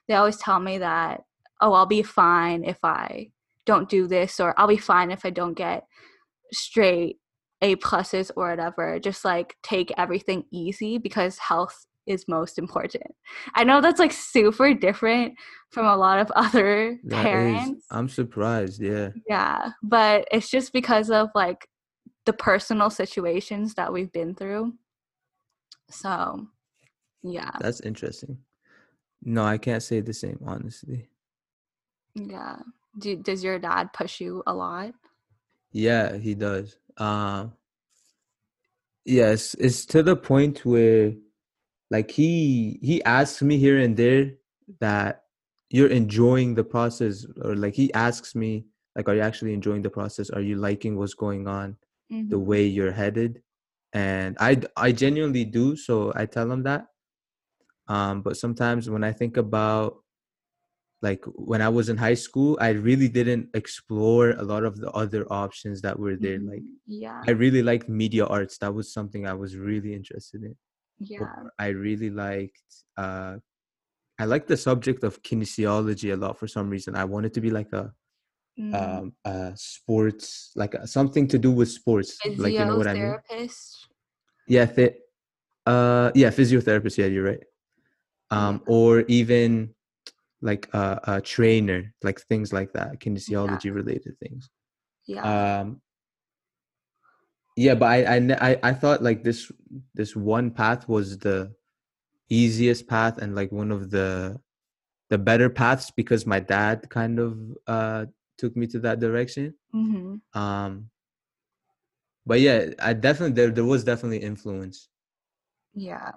They 0.08 0.14
always 0.14 0.36
tell 0.36 0.60
me 0.60 0.78
that, 0.78 1.22
oh, 1.60 1.72
I'll 1.72 1.86
be 1.86 2.02
fine 2.02 2.64
if 2.64 2.78
I 2.84 3.30
don't 3.66 3.88
do 3.88 4.06
this, 4.06 4.40
or 4.40 4.58
I'll 4.58 4.68
be 4.68 4.76
fine 4.76 5.10
if 5.10 5.24
I 5.24 5.30
don't 5.30 5.54
get 5.54 5.86
straight 6.52 7.18
A 7.62 7.76
pluses 7.76 8.30
or 8.36 8.50
whatever. 8.50 8.98
Just 8.98 9.24
like 9.24 9.56
take 9.62 9.92
everything 9.96 10.44
easy 10.50 10.98
because 10.98 11.38
health 11.38 11.86
is 12.06 12.26
most 12.28 12.58
important. 12.58 13.04
I 13.54 13.64
know 13.64 13.80
that's 13.80 13.98
like 14.00 14.12
super 14.12 14.74
different 14.74 15.34
from 15.70 15.86
a 15.86 15.96
lot 15.96 16.18
of 16.20 16.30
other 16.36 16.98
That 17.04 17.18
is- 17.18 17.22
parents. 17.22 17.86
I'm 17.90 18.08
surprised. 18.08 18.80
Yeah. 18.82 19.10
Yeah, 19.28 19.70
but 19.82 20.26
it's 20.30 20.50
just 20.50 20.72
because 20.72 21.10
of 21.10 21.28
like 21.34 21.68
the 22.26 22.32
personal 22.32 22.90
situations 22.90 23.74
that 23.74 23.92
we've 23.92 24.12
been 24.12 24.34
through. 24.34 24.72
So, 25.90 26.46
yeah, 27.22 27.50
That's 27.60 27.80
interesting. 27.80 28.38
No, 29.22 29.44
I 29.44 29.58
can't 29.58 29.82
say 29.82 30.00
the 30.00 30.12
same, 30.14 30.38
honestly. 30.46 31.08
yeah. 32.14 32.56
Do, 32.98 33.16
does 33.16 33.42
your 33.42 33.58
dad 33.58 33.92
push 33.92 34.20
you 34.20 34.42
a 34.46 34.54
lot? 34.54 34.92
Yeah, 35.72 36.16
he 36.16 36.34
does. 36.34 36.76
Um, 36.96 37.52
yes, 39.04 39.54
it's 39.58 39.84
to 39.86 40.02
the 40.02 40.16
point 40.16 40.64
where, 40.64 41.12
like, 41.90 42.10
he 42.10 42.78
he 42.82 43.02
asks 43.04 43.42
me 43.42 43.58
here 43.58 43.78
and 43.78 43.96
there 43.96 44.32
that 44.80 45.24
you're 45.70 45.88
enjoying 45.90 46.54
the 46.54 46.64
process, 46.64 47.26
or 47.42 47.54
like 47.56 47.74
he 47.74 47.92
asks 47.94 48.34
me, 48.34 48.66
like, 48.96 49.08
are 49.08 49.14
you 49.14 49.20
actually 49.22 49.54
enjoying 49.54 49.82
the 49.82 49.90
process? 49.90 50.30
Are 50.30 50.40
you 50.40 50.56
liking 50.56 50.96
what's 50.98 51.14
going 51.14 51.48
on, 51.48 51.76
the 52.30 52.38
Mhm. 52.38 52.40
way 52.40 52.64
you're 52.66 52.92
headed? 52.92 53.42
And 53.94 54.36
i 54.40 54.60
i 54.76 54.92
genuinely 54.92 55.44
do, 55.44 55.76
so 55.76 56.12
I 56.16 56.26
tell 56.26 56.50
him 56.50 56.62
that. 56.64 56.88
Um, 57.88 58.22
but 58.22 58.36
sometimes 58.36 58.88
when 58.90 59.04
I 59.04 59.12
think 59.12 59.36
about 59.36 59.98
like 61.02 61.24
when 61.36 61.60
I 61.62 61.68
was 61.68 61.88
in 61.88 61.96
high 61.96 62.14
school, 62.14 62.56
I 62.60 62.70
really 62.70 63.08
didn't 63.08 63.50
explore 63.54 64.30
a 64.30 64.42
lot 64.42 64.64
of 64.64 64.76
the 64.80 64.90
other 64.92 65.26
options 65.32 65.82
that 65.82 65.98
were 65.98 66.16
there. 66.16 66.38
Like 66.40 66.62
Mhm. 66.62 66.78
yeah, 66.86 67.24
I 67.28 67.32
really 67.32 67.62
liked 67.62 67.88
media 67.88 68.26
arts. 68.26 68.58
That 68.58 68.74
was 68.74 68.92
something 68.92 69.26
I 69.26 69.34
was 69.34 69.56
really 69.56 69.94
interested 69.94 70.44
in. 70.44 70.56
Yeah, 70.98 71.26
I 71.58 71.68
really 71.68 72.10
liked 72.10 72.62
uh 72.96 73.36
I 74.18 74.24
liked 74.26 74.48
the 74.48 74.56
subject 74.56 75.02
of 75.02 75.22
kinesiology 75.22 76.12
a 76.12 76.16
lot 76.16 76.38
for 76.38 76.46
some 76.46 76.70
reason. 76.70 76.94
I 76.94 77.04
wanted 77.04 77.34
to 77.34 77.40
be 77.40 77.50
like 77.50 77.72
a 77.72 77.92
mm. 78.58 78.74
um 78.74 79.12
uh 79.24 79.52
sports 79.54 80.52
like 80.54 80.74
a, 80.74 80.86
something 80.86 81.26
to 81.28 81.38
do 81.38 81.50
with 81.50 81.70
sports. 81.70 82.18
Like 82.36 82.52
you 82.52 82.64
know 82.64 82.76
what 82.76 82.86
I 82.86 82.94
mean? 82.94 83.16
Physiotherapist. 83.30 83.86
Yeah, 84.46 84.66
th- 84.66 84.96
uh 85.66 86.12
yeah, 86.14 86.30
physiotherapist, 86.30 86.98
yeah, 86.98 87.06
you're 87.06 87.24
right. 87.24 87.44
Um 88.30 88.62
or 88.66 89.00
even 89.02 89.74
like 90.42 90.68
a, 90.74 91.00
a 91.04 91.20
trainer, 91.20 91.92
like 92.02 92.20
things 92.20 92.52
like 92.52 92.72
that, 92.74 93.00
kinesiology 93.00 93.74
related 93.74 94.18
things. 94.20 94.48
Yeah, 95.06 95.60
um 95.60 95.80
yeah 97.56 97.74
but 97.74 97.86
I, 97.86 98.16
I 98.40 98.58
i 98.62 98.72
thought 98.72 99.02
like 99.02 99.22
this 99.22 99.50
this 99.94 100.16
one 100.16 100.50
path 100.50 100.88
was 100.88 101.18
the 101.18 101.52
easiest 102.30 102.86
path 102.88 103.18
and 103.18 103.34
like 103.34 103.52
one 103.52 103.70
of 103.70 103.90
the 103.90 104.38
the 105.10 105.18
better 105.18 105.48
paths 105.50 105.90
because 105.90 106.26
my 106.26 106.40
dad 106.40 106.88
kind 106.90 107.18
of 107.18 107.38
uh 107.66 108.06
took 108.38 108.56
me 108.56 108.66
to 108.68 108.78
that 108.80 108.98
direction 109.00 109.54
hmm 109.72 110.16
um 110.34 110.90
but 112.26 112.40
yeah 112.40 112.70
i 112.80 112.92
definitely 112.92 113.34
there, 113.34 113.50
there 113.50 113.64
was 113.64 113.84
definitely 113.84 114.18
influence 114.18 114.88
yeah. 115.74 116.12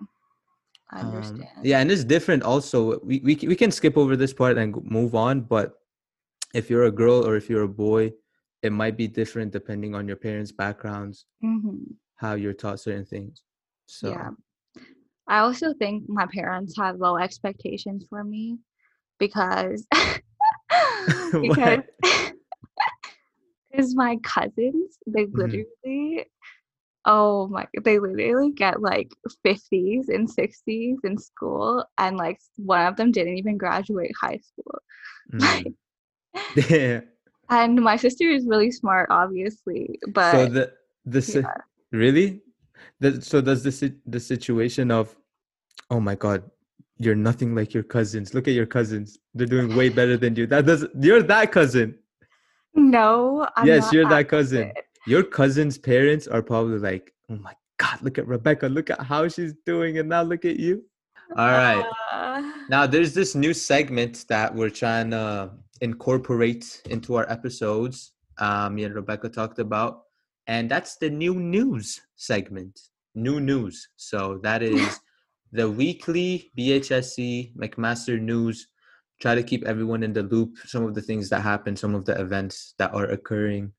I 0.91 1.02
Um, 1.02 1.08
understand. 1.08 1.50
yeah 1.63 1.80
and 1.80 1.91
it's 1.91 2.04
different 2.06 2.43
also 2.43 3.00
we, 3.04 3.19
we 3.19 3.36
we 3.36 3.56
can 3.56 3.71
skip 3.71 3.97
over 3.97 4.15
this 4.15 4.34
part 4.34 4.58
and 4.58 4.73
move 4.89 5.15
on 5.15 5.41
but 5.41 5.73
if 6.54 6.69
you're 6.69 6.86
a 6.86 6.91
girl 6.91 7.26
or 7.28 7.36
if 7.36 7.50
you're 7.50 7.63
a 7.63 7.67
boy 7.88 8.13
it 8.62 8.72
might 8.72 8.98
be 8.98 9.08
different 9.08 9.52
depending 9.52 9.96
on 9.96 10.08
your 10.08 10.17
parents 10.17 10.52
backgrounds 10.52 11.26
hmm 11.41 11.78
how 12.15 12.34
you're 12.34 12.54
taught 12.54 12.80
certain 12.80 13.06
things. 13.06 13.43
So 13.86 14.10
Yeah. 14.10 14.30
I 15.28 15.39
also 15.39 15.74
think 15.74 16.06
my 16.08 16.26
parents 16.34 16.76
had 16.78 17.00
low 17.00 17.17
expectations 17.17 18.06
for 18.10 18.24
me 18.24 18.58
because 19.20 19.86
because 21.41 21.80
because 23.72 23.96
my 23.96 24.17
cousins 24.24 24.98
they 25.06 25.26
Mhm. 25.26 25.65
literally 25.86 26.26
oh 27.06 27.48
my 27.48 27.65
they 27.84 28.00
literally 28.00 28.52
get 28.52 28.82
like 28.82 29.10
50s 29.43 30.10
and 30.10 30.30
60s 30.30 30.98
in 31.04 31.17
school 31.17 31.86
and 31.98 32.17
like 32.17 32.39
one 32.58 32.86
of 32.88 32.96
them 32.96 33.12
didn't 33.12 33.38
even 33.38 33.58
graduate 33.58 34.12
high 34.20 34.39
school 34.39 34.80
Mm. 35.34 35.74
Yeah. 36.56 37.02
And 37.50 37.82
my 37.82 37.96
sister 37.96 38.26
is 38.26 38.46
really 38.46 38.72
smart 38.72 39.08
obviously 39.10 40.00
but 40.14 40.32
so 40.32 40.46
the 40.46 40.74
the 41.08 41.22
si- 41.22 41.40
yeah. 41.40 41.54
really? 41.92 42.42
The, 43.00 43.22
so 43.22 43.42
does 43.42 43.64
the 43.64 43.72
si- 43.72 44.00
the 44.06 44.20
situation 44.20 44.92
of 44.92 45.16
oh 45.90 46.00
my 46.00 46.16
god 46.16 46.44
you're 47.00 47.16
nothing 47.16 47.54
like 47.54 47.76
your 47.76 47.84
cousins. 47.84 48.34
Look 48.34 48.48
at 48.48 48.56
your 48.56 48.66
cousins. 48.66 49.20
They're 49.36 49.46
doing 49.46 49.76
way 49.76 49.90
better 49.90 50.18
than 50.18 50.36
you. 50.36 50.48
That 50.48 50.66
does 50.66 50.84
you're 51.00 51.22
that 51.24 51.52
cousin. 51.52 51.96
No 52.74 53.48
I'm 53.56 53.66
yes 53.68 53.94
you're 53.94 54.10
that 54.10 54.28
cousin. 54.28 54.70
cousin. 54.70 54.84
your 55.06 55.24
cousin's 55.24 55.78
parents 55.78 56.28
are 56.28 56.42
probably 56.42 56.80
like 56.80 57.14
oh 57.30 57.38
my 57.38 57.54
god 57.78 58.02
look 58.02 58.18
at 58.18 58.28
rebecca. 58.28 58.68
Look 58.68 58.90
at 58.90 59.02
how 59.02 59.28
she's 59.28 59.54
doing 59.66 60.00
and 60.00 60.10
now 60.10 60.24
look 60.24 60.44
at 60.44 60.60
you 60.60 60.84
all 61.36 61.52
right 61.52 61.86
Uh, 62.13 62.42
Now, 62.70 62.88
there's 62.88 63.13
this 63.13 63.36
new 63.36 63.54
segment 63.54 64.26
that 64.30 64.54
we're 64.54 64.70
trying 64.70 65.12
to 65.12 65.52
incorporate 65.82 66.82
into 66.90 67.16
our 67.16 67.30
episodes. 67.30 68.13
Um, 68.40 68.76
me 68.76 68.84
and 68.84 68.96
Rebecca 68.96 69.30
talked 69.30 69.60
about, 69.60 70.04
and 70.48 70.70
that's 70.70 70.98
the 70.98 71.10
new 71.10 71.36
news 71.36 72.02
segment. 72.16 72.80
New 73.16 73.40
news. 73.40 73.90
So 73.96 74.40
that 74.44 74.62
is 74.74 75.00
the 75.52 75.70
weekly 75.70 76.52
BHSC 76.58 77.56
McMaster 77.56 78.20
news. 78.20 78.68
Try 79.20 79.34
to 79.36 79.44
keep 79.44 79.66
everyone 79.66 80.04
in 80.04 80.13
the 80.13 80.24
loop. 80.24 80.58
Some 80.66 80.84
of 80.84 80.94
the 80.94 81.02
things 81.02 81.30
that 81.30 81.42
happen, 81.42 81.76
some 81.76 81.96
of 81.96 82.06
the 82.06 82.20
events 82.20 82.76
that 82.78 82.94
are 82.94 83.06
occurring. 83.06 83.72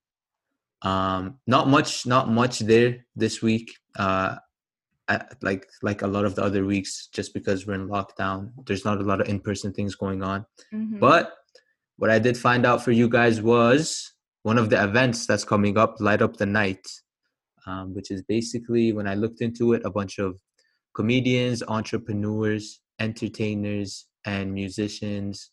Um, 0.81 1.39
not 1.47 1.67
much, 1.67 2.05
not 2.05 2.29
much 2.29 2.59
there 2.59 3.05
this 3.15 3.41
week. 3.41 3.73
Uh, 3.97 4.35
I, 5.09 5.25
like 5.41 5.67
like 5.81 6.01
a 6.03 6.07
lot 6.07 6.25
of 6.25 6.35
the 6.35 6.43
other 6.43 6.65
weeks 6.65 7.07
just 7.11 7.33
because 7.33 7.65
we're 7.65 7.73
in 7.81 7.87
lockdown. 7.87 8.51
There's 8.65 8.85
not 8.85 8.99
a 8.99 9.03
lot 9.03 9.21
of 9.21 9.27
in-person 9.27 9.73
things 9.73 9.95
going 9.95 10.21
on. 10.23 10.45
Mhm. 10.73 10.99
but 10.99 11.33
what 11.97 12.09
i 12.09 12.19
did 12.19 12.37
find 12.37 12.65
out 12.65 12.81
for 12.83 12.91
you 12.93 13.09
guys 13.09 13.41
was 13.41 14.13
one 14.43 14.57
of 14.57 14.69
the 14.69 14.81
events 14.89 15.25
that's 15.27 15.43
coming 15.43 15.77
up 15.77 15.91
light 15.99 16.21
up 16.21 16.37
the 16.37 16.45
night 16.45 16.85
um, 17.67 17.93
which 17.93 18.09
is 18.09 18.21
basically 18.35 18.93
when 18.93 19.07
i 19.07 19.15
looked 19.15 19.41
into 19.41 19.73
it 19.73 19.81
a 19.85 19.91
bunch 19.99 20.17
of 20.17 20.29
comedians 20.95 21.61
entrepreneurs 21.67 22.79
entertainers 22.99 24.07
and 24.25 24.53
musicians 24.53 25.51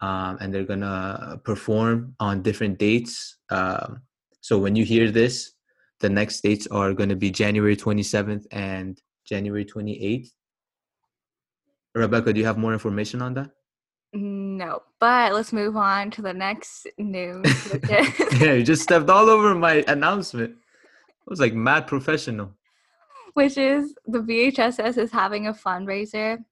um, 0.00 0.36
and 0.40 0.52
they're 0.52 0.64
gonna 0.64 1.40
perform 1.44 2.14
on 2.20 2.42
different 2.42 2.78
dates. 2.78 3.38
Um, 3.50 4.02
so 4.40 4.58
when 4.58 4.76
you 4.76 4.84
hear 4.84 5.10
this 5.10 5.52
the 6.00 6.08
next 6.10 6.40
dates 6.42 6.66
are 6.68 6.92
going 6.92 7.08
to 7.08 7.16
be 7.16 7.30
January 7.30 7.76
27th 7.76 8.46
and 8.50 9.00
January 9.24 9.64
28th. 9.64 10.28
Rebecca, 11.94 12.32
do 12.32 12.40
you 12.40 12.46
have 12.46 12.58
more 12.58 12.72
information 12.72 13.22
on 13.22 13.34
that? 13.34 13.50
No, 14.12 14.82
but 15.00 15.32
let's 15.32 15.52
move 15.52 15.76
on 15.76 16.10
to 16.12 16.22
the 16.22 16.32
next 16.32 16.86
news. 16.98 17.44
yeah, 17.88 18.52
you 18.52 18.62
just 18.62 18.82
stepped 18.82 19.10
all 19.10 19.28
over 19.28 19.54
my 19.54 19.84
announcement. 19.88 20.54
I 20.54 21.26
was 21.26 21.40
like 21.40 21.54
mad 21.54 21.86
professional. 21.86 22.52
which 23.34 23.56
is 23.58 23.94
the 24.06 24.20
BHSS 24.20 24.98
is 24.98 25.10
having 25.10 25.48
a 25.48 25.52
fundraiser. 25.52 26.44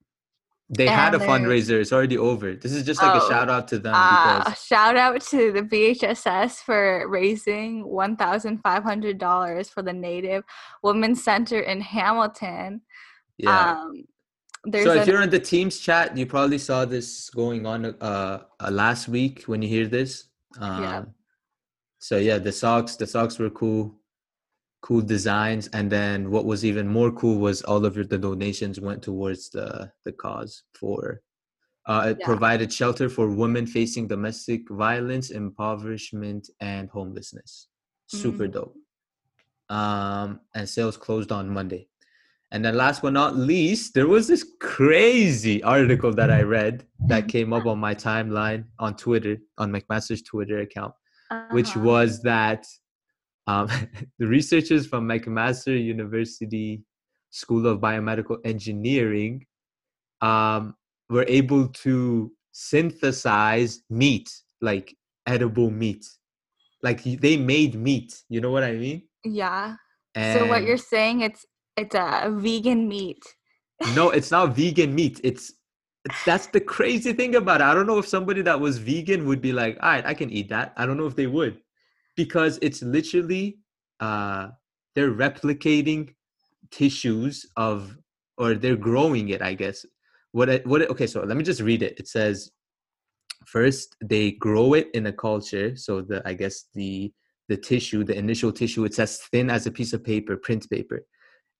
They 0.74 0.88
had 0.88 1.14
a 1.14 1.18
fundraiser. 1.18 1.80
It's 1.82 1.92
already 1.92 2.16
over. 2.16 2.54
This 2.54 2.72
is 2.72 2.82
just 2.84 3.02
like 3.02 3.14
a 3.14 3.22
Oh, 3.22 3.28
shout 3.28 3.50
out 3.50 3.68
to 3.68 3.78
them 3.78 3.94
Uh, 3.94 4.38
because 4.38 4.64
shout 4.64 4.96
out 4.96 5.20
to 5.32 5.52
the 5.52 5.60
BHSS 5.62 6.62
for 6.62 7.06
raising 7.08 7.84
one 7.86 8.16
thousand 8.16 8.58
five 8.62 8.82
hundred 8.82 9.18
dollars 9.18 9.68
for 9.68 9.82
the 9.82 9.92
Native 9.92 10.44
Women's 10.82 11.22
Center 11.22 11.60
in 11.60 11.82
Hamilton. 11.82 12.80
yeah, 13.36 13.72
Um, 13.72 14.04
there's 14.64 14.86
so 14.86 14.94
if 14.94 15.02
an- 15.02 15.08
you're 15.12 15.22
in 15.22 15.28
the 15.30 15.40
Teams 15.40 15.78
chat, 15.78 16.16
you 16.16 16.24
probably 16.24 16.58
saw 16.58 16.86
this 16.86 17.28
going 17.30 17.66
on 17.66 17.84
uh, 17.84 18.42
uh 18.58 18.70
last 18.70 19.08
week 19.08 19.44
when 19.46 19.60
you 19.60 19.68
hear 19.68 19.86
this. 19.86 20.24
Um, 20.58 20.82
Yeah. 20.82 21.04
So 21.98 22.16
yeah, 22.16 22.38
the 22.38 22.50
socks, 22.50 22.96
the 22.96 23.06
socks 23.06 23.38
were 23.38 23.50
cool, 23.50 23.94
cool 24.82 25.00
designs, 25.00 25.68
and 25.68 25.90
then 25.90 26.30
what 26.30 26.44
was 26.44 26.64
even 26.64 26.86
more 26.88 27.12
cool 27.12 27.38
was 27.38 27.62
all 27.62 27.84
of 27.86 27.94
your, 27.96 28.04
the 28.04 28.18
donations 28.18 28.80
went 28.80 29.02
towards 29.02 29.48
the 29.50 29.90
the 30.04 30.12
cause 30.12 30.64
for. 30.74 31.22
Uh, 31.86 32.02
it 32.10 32.18
Yeah. 32.20 32.26
provided 32.26 32.72
shelter 32.72 33.08
for 33.08 33.26
women 33.44 33.66
facing 33.66 34.06
domestic 34.06 34.60
violence, 34.70 35.30
impoverishment, 35.30 36.48
and 36.60 36.88
homelessness. 36.90 37.68
Super 38.06 38.46
Mm. 38.46 38.52
dope. 38.52 38.76
Um, 39.68 40.40
and 40.54 40.68
sales 40.68 40.96
closed 40.96 41.32
on 41.32 41.48
Monday. 41.48 41.88
And 42.52 42.62
then 42.64 42.76
last 42.76 43.00
but 43.02 43.12
not 43.14 43.34
least, 43.36 43.94
there 43.94 44.06
was 44.06 44.28
this 44.28 44.44
crazy 44.60 45.62
article 45.62 46.12
that 46.14 46.30
I 46.30 46.42
read 46.56 46.86
that 47.08 47.28
came 47.28 47.52
up 47.52 47.66
on 47.66 47.78
my 47.78 47.94
timeline 47.94 48.64
on 48.78 48.94
Twitter, 48.96 49.38
on 49.58 49.72
McMaster's 49.72 50.22
Twitter 50.22 50.58
account, 50.58 50.94
which 51.50 51.70
Uh-huh. 51.76 51.86
was 51.92 52.20
that 52.22 52.66
um, 53.46 53.68
the 54.18 54.26
researchers 54.26 54.86
from 54.86 55.06
McMaster 55.08 55.82
University 55.82 56.82
School 57.30 57.66
of 57.66 57.80
Biomedical 57.80 58.38
Engineering 58.44 59.46
um, 60.20 60.74
were 61.08 61.24
able 61.28 61.68
to 61.68 62.30
synthesize 62.52 63.82
meat, 63.90 64.30
like 64.60 64.94
edible 65.26 65.70
meat. 65.70 66.04
Like 66.82 67.02
they 67.04 67.36
made 67.36 67.74
meat. 67.74 68.22
You 68.28 68.40
know 68.40 68.50
what 68.50 68.64
I 68.64 68.72
mean? 68.72 69.02
yeah. 69.24 69.76
so 70.16 70.46
what 70.46 70.62
you're 70.64 70.76
saying 70.76 71.20
it's 71.22 71.46
it's 71.76 71.94
a 71.94 72.28
vegan 72.30 72.86
meat. 72.88 73.22
no 73.94 74.10
it's 74.18 74.30
not 74.30 74.54
vegan 74.54 74.94
meat 74.94 75.20
it's 75.24 75.50
it's- 76.04 76.24
that's 76.26 76.48
the 76.48 76.60
crazy 76.60 77.12
thing 77.14 77.36
about 77.36 77.60
it 77.62 77.64
i 77.64 77.72
don't 77.72 77.86
know 77.86 77.98
if 77.98 78.06
somebody 78.06 78.42
that 78.42 78.58
was 78.60 78.76
vegan 78.78 79.24
would 79.26 79.40
be 79.40 79.52
like 79.52 79.78
all 79.80 79.88
right 79.90 80.04
i 80.04 80.12
can 80.12 80.28
eat 80.30 80.48
that 80.50 80.72
i 80.76 80.84
don't 80.84 80.98
know 80.98 81.06
if 81.06 81.14
they 81.16 81.28
would 81.28 81.54
because 82.16 82.58
it's 82.62 82.82
literally 82.82 83.58
uh 84.00 84.48
they're 84.94 85.12
replicating 85.12 86.14
tissues 86.70 87.46
of 87.56 87.96
or 88.38 88.54
they're 88.54 88.76
growing 88.76 89.28
it 89.30 89.42
i 89.42 89.54
guess. 89.54 89.84
What 90.32 90.64
what 90.66 90.88
okay 90.90 91.06
so 91.06 91.22
let 91.22 91.36
me 91.36 91.44
just 91.44 91.60
read 91.60 91.82
it. 91.82 91.98
It 91.98 92.08
says 92.08 92.50
first 93.46 93.96
they 94.02 94.32
grow 94.32 94.74
it 94.74 94.88
in 94.94 95.06
a 95.06 95.12
culture. 95.12 95.76
So 95.76 96.00
the 96.00 96.22
i 96.26 96.32
guess 96.32 96.64
the 96.74 97.12
the 97.48 97.56
tissue 97.56 98.02
the 98.04 98.16
initial 98.16 98.52
tissue 98.52 98.84
it's 98.84 98.98
as 98.98 99.18
thin 99.30 99.50
as 99.50 99.66
a 99.66 99.70
piece 99.70 99.92
of 99.92 100.02
paper 100.02 100.36
print 100.36 100.68
paper. 100.70 101.04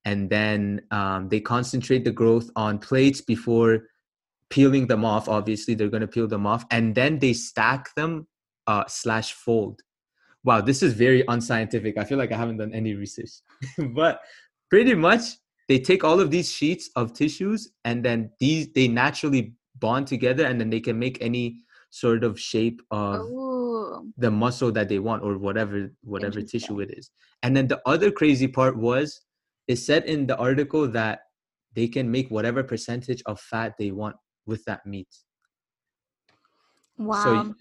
And 0.05 0.29
then 0.29 0.83
um, 0.91 1.29
they 1.29 1.41
concentrate 1.41 2.05
the 2.05 2.11
growth 2.11 2.51
on 2.57 2.79
plates 2.79 3.21
before 3.21 3.85
peeling 4.51 4.87
them 4.87 5.05
off. 5.05 5.29
Obviously 5.29 5.75
they're 5.75 5.89
going 5.89 6.01
to 6.01 6.09
peel 6.09 6.27
them 6.27 6.47
off. 6.47 6.65
And 6.71 6.95
then 6.95 7.19
they 7.21 7.33
stack 7.35 7.95
them 7.95 8.27
uh, 8.67 8.85
slash 8.89 9.33
fold 9.33 9.81
wow 10.45 10.61
this 10.61 10.83
is 10.83 10.93
very 10.95 11.25
unscientific. 11.29 11.99
I 11.99 12.05
feel 12.05 12.19
like 12.19 12.33
i 12.33 12.37
haven't 12.37 12.59
done 12.59 12.75
any 12.75 12.95
research. 12.95 13.31
But 13.95 14.21
pretty 14.71 14.95
much 14.95 15.23
they 15.69 15.79
take 15.79 16.05
all 16.05 16.21
of 16.21 16.31
these 16.31 16.51
sheets 16.51 16.91
of 16.97 17.13
tissues 17.13 17.71
and 17.85 18.05
then 18.05 18.31
these 18.41 18.73
they 18.73 18.89
naturally 18.89 19.55
bond 19.79 20.07
together 20.07 20.47
and 20.47 20.61
then 20.61 20.71
they 20.71 20.81
can 20.81 20.99
make 20.99 21.19
any 21.21 21.59
sort 21.91 22.25
of 22.25 22.41
shape 22.41 22.81
of 22.91 23.21
Oh, 23.21 23.63
the 24.17 24.31
muscle 24.31 24.73
that 24.73 24.89
they 24.89 24.99
want 24.99 25.23
or 25.23 25.39
whatever 25.39 25.93
whatever 26.03 26.41
tissue 26.43 26.81
it 26.81 26.91
is. 26.99 27.11
And 27.43 27.57
then 27.57 27.69
the 27.69 27.81
other 27.87 28.11
crazy 28.11 28.49
part 28.49 28.77
was 28.77 29.21
it 29.69 29.77
said 29.77 30.05
in 30.05 30.27
the 30.27 30.37
article 30.37 30.89
that 30.89 31.21
they 31.75 31.89
can 31.89 32.11
make 32.11 32.31
whatever 32.31 32.63
percentage 32.63 33.23
of 33.27 33.41
fat 33.41 33.75
they 33.79 33.91
want 33.91 34.17
with 34.47 34.65
that 34.65 34.85
meat. 34.87 35.09
Wow. 36.99 37.25
so 37.25 37.55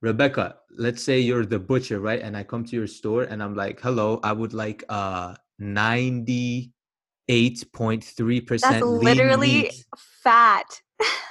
rebecca 0.00 0.56
let's 0.78 1.02
say 1.02 1.18
you're 1.18 1.44
the 1.44 1.58
butcher 1.58 2.00
right 2.00 2.22
and 2.22 2.36
i 2.36 2.42
come 2.42 2.64
to 2.64 2.76
your 2.76 2.86
store 2.86 3.24
and 3.24 3.42
i'm 3.42 3.54
like 3.54 3.80
hello 3.80 4.20
i 4.22 4.32
would 4.32 4.52
like 4.52 4.84
uh 4.88 5.34
98.3% 5.60 8.60
That's 8.60 8.82
lean 8.82 9.00
literally 9.00 9.62
meat. 9.62 9.84
fat. 10.22 10.80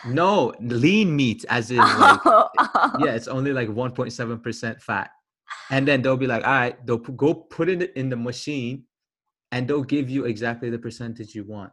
no 0.06 0.54
lean 0.60 1.16
meat 1.16 1.46
as 1.50 1.72
in 1.72 1.78
like 2.04 2.20
Oh, 2.26 2.50
yeah, 3.00 3.16
it's 3.16 3.28
only 3.28 3.54
like 3.54 3.70
1.7% 3.70 4.82
fat. 4.82 5.10
And 5.70 5.88
then 5.88 6.02
they'll 6.02 6.18
be 6.18 6.28
like, 6.28 6.46
all 6.46 6.52
right, 6.54 6.86
they'll 6.86 6.98
go 6.98 7.34
put 7.34 7.70
it 7.70 7.94
in 7.96 8.10
the 8.10 8.16
machine 8.18 8.84
and 9.52 9.68
they'll 9.68 9.84
give 9.84 10.10
you 10.10 10.26
exactly 10.26 10.70
the 10.70 10.80
percentage 10.80 11.34
you 11.36 11.44
want. 11.46 11.72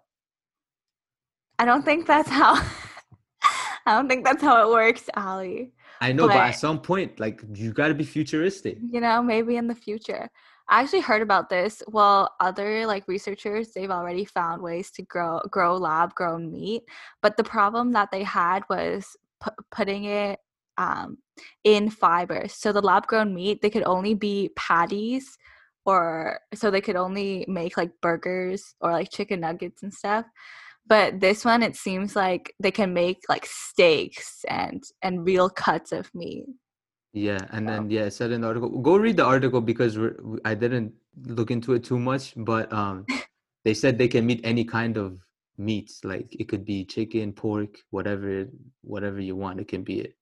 I 1.59 1.65
don't 1.65 1.85
think 1.85 2.07
that's 2.07 2.29
how. 2.29 2.55
I 3.87 3.93
don't 3.97 4.09
think 4.09 4.25
that's 4.25 4.43
how 4.43 4.67
it 4.67 4.73
works, 4.73 5.09
Ali. 5.17 5.73
I 6.05 6.13
know, 6.13 6.27
but, 6.29 6.37
at 6.37 6.53
some 6.53 6.81
point, 6.81 7.19
like, 7.19 7.43
you 7.55 7.73
got 7.73 7.89
to 7.89 7.95
be 7.95 8.05
futuristic. 8.05 8.77
You 8.93 9.01
know, 9.01 9.23
maybe 9.23 9.57
in 9.57 9.67
the 9.69 9.75
future. 9.75 10.29
I 10.69 10.83
actually 10.83 11.01
heard 11.01 11.23
about 11.23 11.49
this. 11.49 11.83
Well, 11.89 12.31
other 12.41 12.87
like 12.87 13.09
researchers, 13.09 13.73
they've 13.73 13.91
already 13.91 14.25
found 14.25 14.63
ways 14.63 14.91
to 14.93 15.03
grow 15.03 15.41
grow 15.51 15.77
lab 15.77 16.15
grown 16.15 16.51
meat, 16.51 16.83
but 17.23 17.37
the 17.37 17.45
problem 17.45 17.93
that 17.93 18.11
they 18.11 18.23
had 18.23 18.63
was 18.71 19.17
pu- 19.41 19.63
putting 19.71 20.05
it 20.05 20.39
um, 20.79 21.19
in 21.65 21.91
fibers. 21.91 22.55
So 22.55 22.73
the 22.73 22.83
lab 22.83 23.07
grown 23.07 23.35
meat, 23.35 23.61
they 23.61 23.71
could 23.71 23.85
only 23.85 24.15
be 24.15 24.51
patties, 24.57 25.39
or 25.85 26.41
so 26.55 26.71
they 26.71 26.81
could 26.81 26.97
only 26.97 27.45
make 27.47 27.77
like 27.77 27.91
burgers 28.01 28.75
or 28.81 28.93
like 28.93 29.11
chicken 29.11 29.41
nuggets 29.41 29.83
and 29.83 29.93
stuff. 29.93 30.25
But 30.87 31.21
this 31.21 31.45
one, 31.45 31.63
it 31.63 31.77
seems 31.77 32.15
like 32.15 32.55
they 32.61 32.71
can 32.71 32.93
make 32.93 33.23
like 33.29 33.47
steaks 33.47 34.45
and 34.49 34.83
and 35.03 35.25
real 35.25 35.49
cuts 35.49 35.93
of 35.93 36.15
meat. 36.15 36.47
Yeah. 37.15 37.47
And 37.53 37.67
then, 37.67 37.89
yeah, 37.89 38.03
it 38.03 38.11
said 38.13 38.33
in 38.33 38.41
the 38.41 38.49
article, 38.49 38.69
go 38.69 38.97
read 38.97 39.17
the 39.17 39.25
article 39.25 39.61
because 39.61 39.97
I 40.45 40.55
didn't 40.55 40.93
look 41.27 41.53
into 41.53 41.73
it 41.75 41.85
too 41.85 41.99
much, 41.99 42.35
but 42.37 42.71
um, 42.73 43.07
they 43.65 43.73
said 43.73 43.97
they 43.97 44.09
can 44.09 44.27
meet 44.27 44.41
any 44.43 44.65
kind 44.65 44.97
of 44.97 45.21
meats. 45.57 46.05
Like, 46.05 46.35
it 46.39 46.49
could 46.49 46.65
be 46.65 46.85
chicken, 46.85 47.33
pork, 47.33 47.79
whatever, 47.91 48.47
whatever 48.83 49.21
you 49.21 49.37
want. 49.37 49.61
It 49.61 49.69
can 49.69 49.85
be 49.85 50.01
it. 50.01 50.17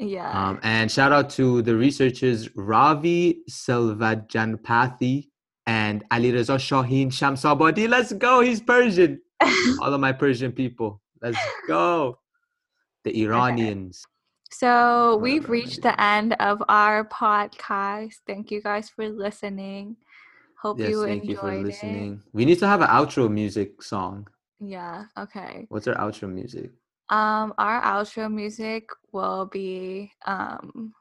Yeah. 0.00 0.30
Um, 0.30 0.58
and 0.64 0.90
shout 0.90 1.12
out 1.12 1.30
to 1.30 1.62
the 1.62 1.76
researchers 1.76 2.54
Ravi 2.56 3.42
Selvaganapathy 3.48 5.28
and 5.68 6.04
Ali 6.10 6.32
Reza 6.32 6.54
Shaheen 6.56 7.06
Shamsabadi. 7.06 7.88
Let's 7.88 8.12
go. 8.12 8.40
He's 8.40 8.60
Persian. 8.60 9.20
All 9.80 9.92
of 9.94 10.00
my 10.00 10.12
Persian 10.12 10.52
people. 10.52 11.00
Let's 11.20 11.38
go. 11.66 12.18
The 13.04 13.22
Iranians. 13.22 14.04
So 14.50 15.16
we've 15.16 15.48
reached 15.48 15.82
the 15.82 15.98
end 16.00 16.34
of 16.34 16.62
our 16.68 17.04
podcast. 17.04 18.14
Thank 18.26 18.50
you 18.50 18.60
guys 18.60 18.88
for 18.90 19.08
listening. 19.08 19.96
Hope 20.60 20.78
Yes, 20.78 20.90
you 20.90 21.04
thank 21.04 21.22
enjoyed 21.22 21.30
you 21.30 21.36
for 21.38 21.52
it. 21.52 21.64
listening. 21.66 22.22
We 22.32 22.44
need 22.44 22.58
to 22.60 22.66
have 22.68 22.80
an 22.82 22.88
outro 22.88 23.30
music 23.30 23.82
song. 23.82 24.28
Yeah, 24.60 25.06
okay. 25.18 25.66
What's 25.70 25.88
our 25.88 25.96
outro 25.96 26.30
music? 26.30 26.70
Um 27.08 27.52
our 27.58 27.82
outro 27.82 28.32
music 28.32 28.88
will 29.12 29.46
be 29.46 30.12
um 30.26 30.92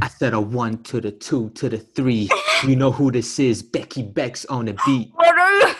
I 0.00 0.08
said 0.08 0.32
a 0.34 0.40
one 0.40 0.82
to 0.84 1.00
the 1.00 1.12
two 1.12 1.50
to 1.50 1.68
the 1.68 1.78
three. 1.78 2.28
You 2.66 2.74
know 2.74 2.90
who 2.90 3.12
this 3.12 3.38
is. 3.38 3.62
Becky 3.62 4.02
Beck's 4.02 4.44
on 4.46 4.64
the 4.64 4.76
beat. 4.86 5.12
What 5.14 5.38
are 5.38 5.52
you 5.68 5.74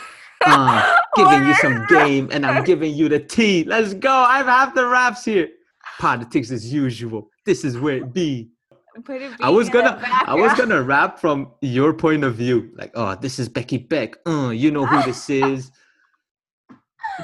Uh, 0.46 0.96
giving 1.16 1.46
you 1.46 1.54
some 1.54 1.86
game 1.88 2.28
and 2.32 2.46
I'm 2.46 2.64
giving 2.64 2.94
you 2.94 3.08
the 3.08 3.20
tea. 3.20 3.64
Let's 3.64 3.94
go. 3.94 4.12
I 4.12 4.38
have 4.38 4.46
half 4.46 4.74
the 4.74 4.86
raps 4.86 5.24
here. 5.24 5.48
Politics 5.98 6.50
as 6.50 6.72
usual. 6.72 7.30
This 7.46 7.64
is 7.64 7.78
where 7.78 7.96
it 7.96 8.12
be. 8.12 8.50
A 9.08 9.36
I 9.40 9.50
was 9.50 9.68
gonna 9.68 10.00
I 10.04 10.34
was 10.34 10.54
gonna 10.54 10.82
rap 10.82 11.18
from 11.18 11.50
your 11.60 11.92
point 11.92 12.22
of 12.22 12.36
view. 12.36 12.70
Like, 12.76 12.92
oh, 12.94 13.16
this 13.16 13.38
is 13.38 13.48
Becky 13.48 13.78
Beck. 13.78 14.16
Uh, 14.26 14.50
you 14.50 14.70
know 14.70 14.86
who 14.86 15.02
this 15.02 15.28
is. 15.28 15.70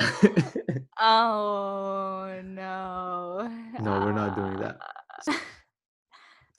Oh 1.03 2.43
no. 2.45 3.51
no, 3.81 4.01
we're 4.01 4.13
not 4.13 4.37
doing 4.37 4.61
that. 4.61 4.79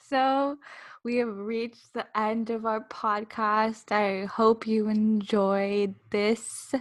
So 0.10 0.58
we 1.04 1.18
have 1.18 1.38
reached 1.38 1.94
the 1.94 2.06
end 2.18 2.50
of 2.50 2.66
our 2.66 2.82
podcast. 2.88 3.92
I 3.92 4.26
hope 4.26 4.66
you 4.66 4.90
enjoyed 4.90 5.94
this. 6.10 6.74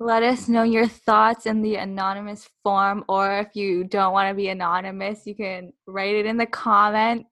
Let 0.00 0.22
us 0.22 0.48
know 0.48 0.64
your 0.64 0.88
thoughts 0.88 1.46
in 1.46 1.62
the 1.62 1.76
anonymous 1.76 2.48
form, 2.62 3.04
or 3.08 3.38
if 3.38 3.54
you 3.54 3.84
don't 3.84 4.12
want 4.12 4.28
to 4.28 4.34
be 4.34 4.48
anonymous, 4.48 5.24
you 5.24 5.34
can 5.36 5.72
write 5.86 6.16
it 6.16 6.26
in 6.26 6.36
the 6.36 6.46
comments. 6.46 7.28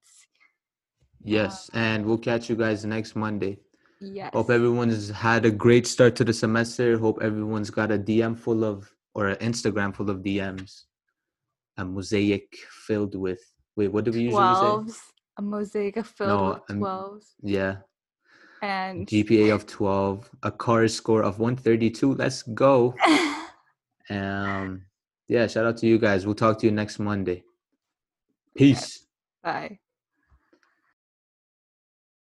Yes, 1.25 1.71
and 1.75 2.07
we'll 2.07 2.19
catch 2.19 2.49
you 2.49 2.57
guys 2.57 2.85
next 2.85 3.17
Monday. 3.17 3.59
Yes. 4.01 4.31
Hope 4.33 4.51
everyone's 4.51 5.11
had 5.11 5.45
a 5.45 5.51
great 5.51 5.87
start 5.87 6.17
to 6.17 6.25
the 6.25 6.33
semester. 6.33 6.99
Hope 6.99 7.19
everyone's 7.23 7.71
got 7.71 7.93
a 7.93 7.99
DM 7.99 8.37
full 8.37 8.65
of 8.65 8.91
or 9.15 9.29
an 9.29 9.37
Instagram 9.37 9.95
full 9.95 10.11
of 10.11 10.19
DMs. 10.19 10.83
A 11.79 11.85
mosaic 11.85 12.47
filled 12.87 13.15
with 13.15 13.41
wait, 13.77 13.89
what 13.89 14.05
do 14.05 14.11
we 14.11 14.23
usually 14.23 14.55
say? 14.55 14.61
Twelves. 14.61 15.01
A 15.39 15.43
mosaic 15.43 16.05
filled 16.05 16.29
No, 16.29 16.49
with 16.51 16.71
um, 16.71 16.79
twelves. 16.79 17.35
Yeah. 17.43 17.77
And 18.63 19.07
GPA 19.09 19.53
of 19.53 19.67
12, 19.67 20.31
a 20.45 20.53
CARS 20.53 20.95
score 20.95 21.23
of 21.23 21.41
132. 21.41 22.15
Let's 22.15 22.43
go. 22.43 22.95
Um, 24.11 24.83
yeah, 25.29 25.47
shout 25.47 25.65
out 25.65 25.79
to 25.79 25.87
you 25.87 25.99
guys. 25.99 26.27
We'll 26.27 26.35
talk 26.35 26.59
to 26.59 26.67
you 26.67 26.73
next 26.73 26.99
Monday. 26.99 27.45
Peace. 28.55 29.07
Bye. 29.43 29.79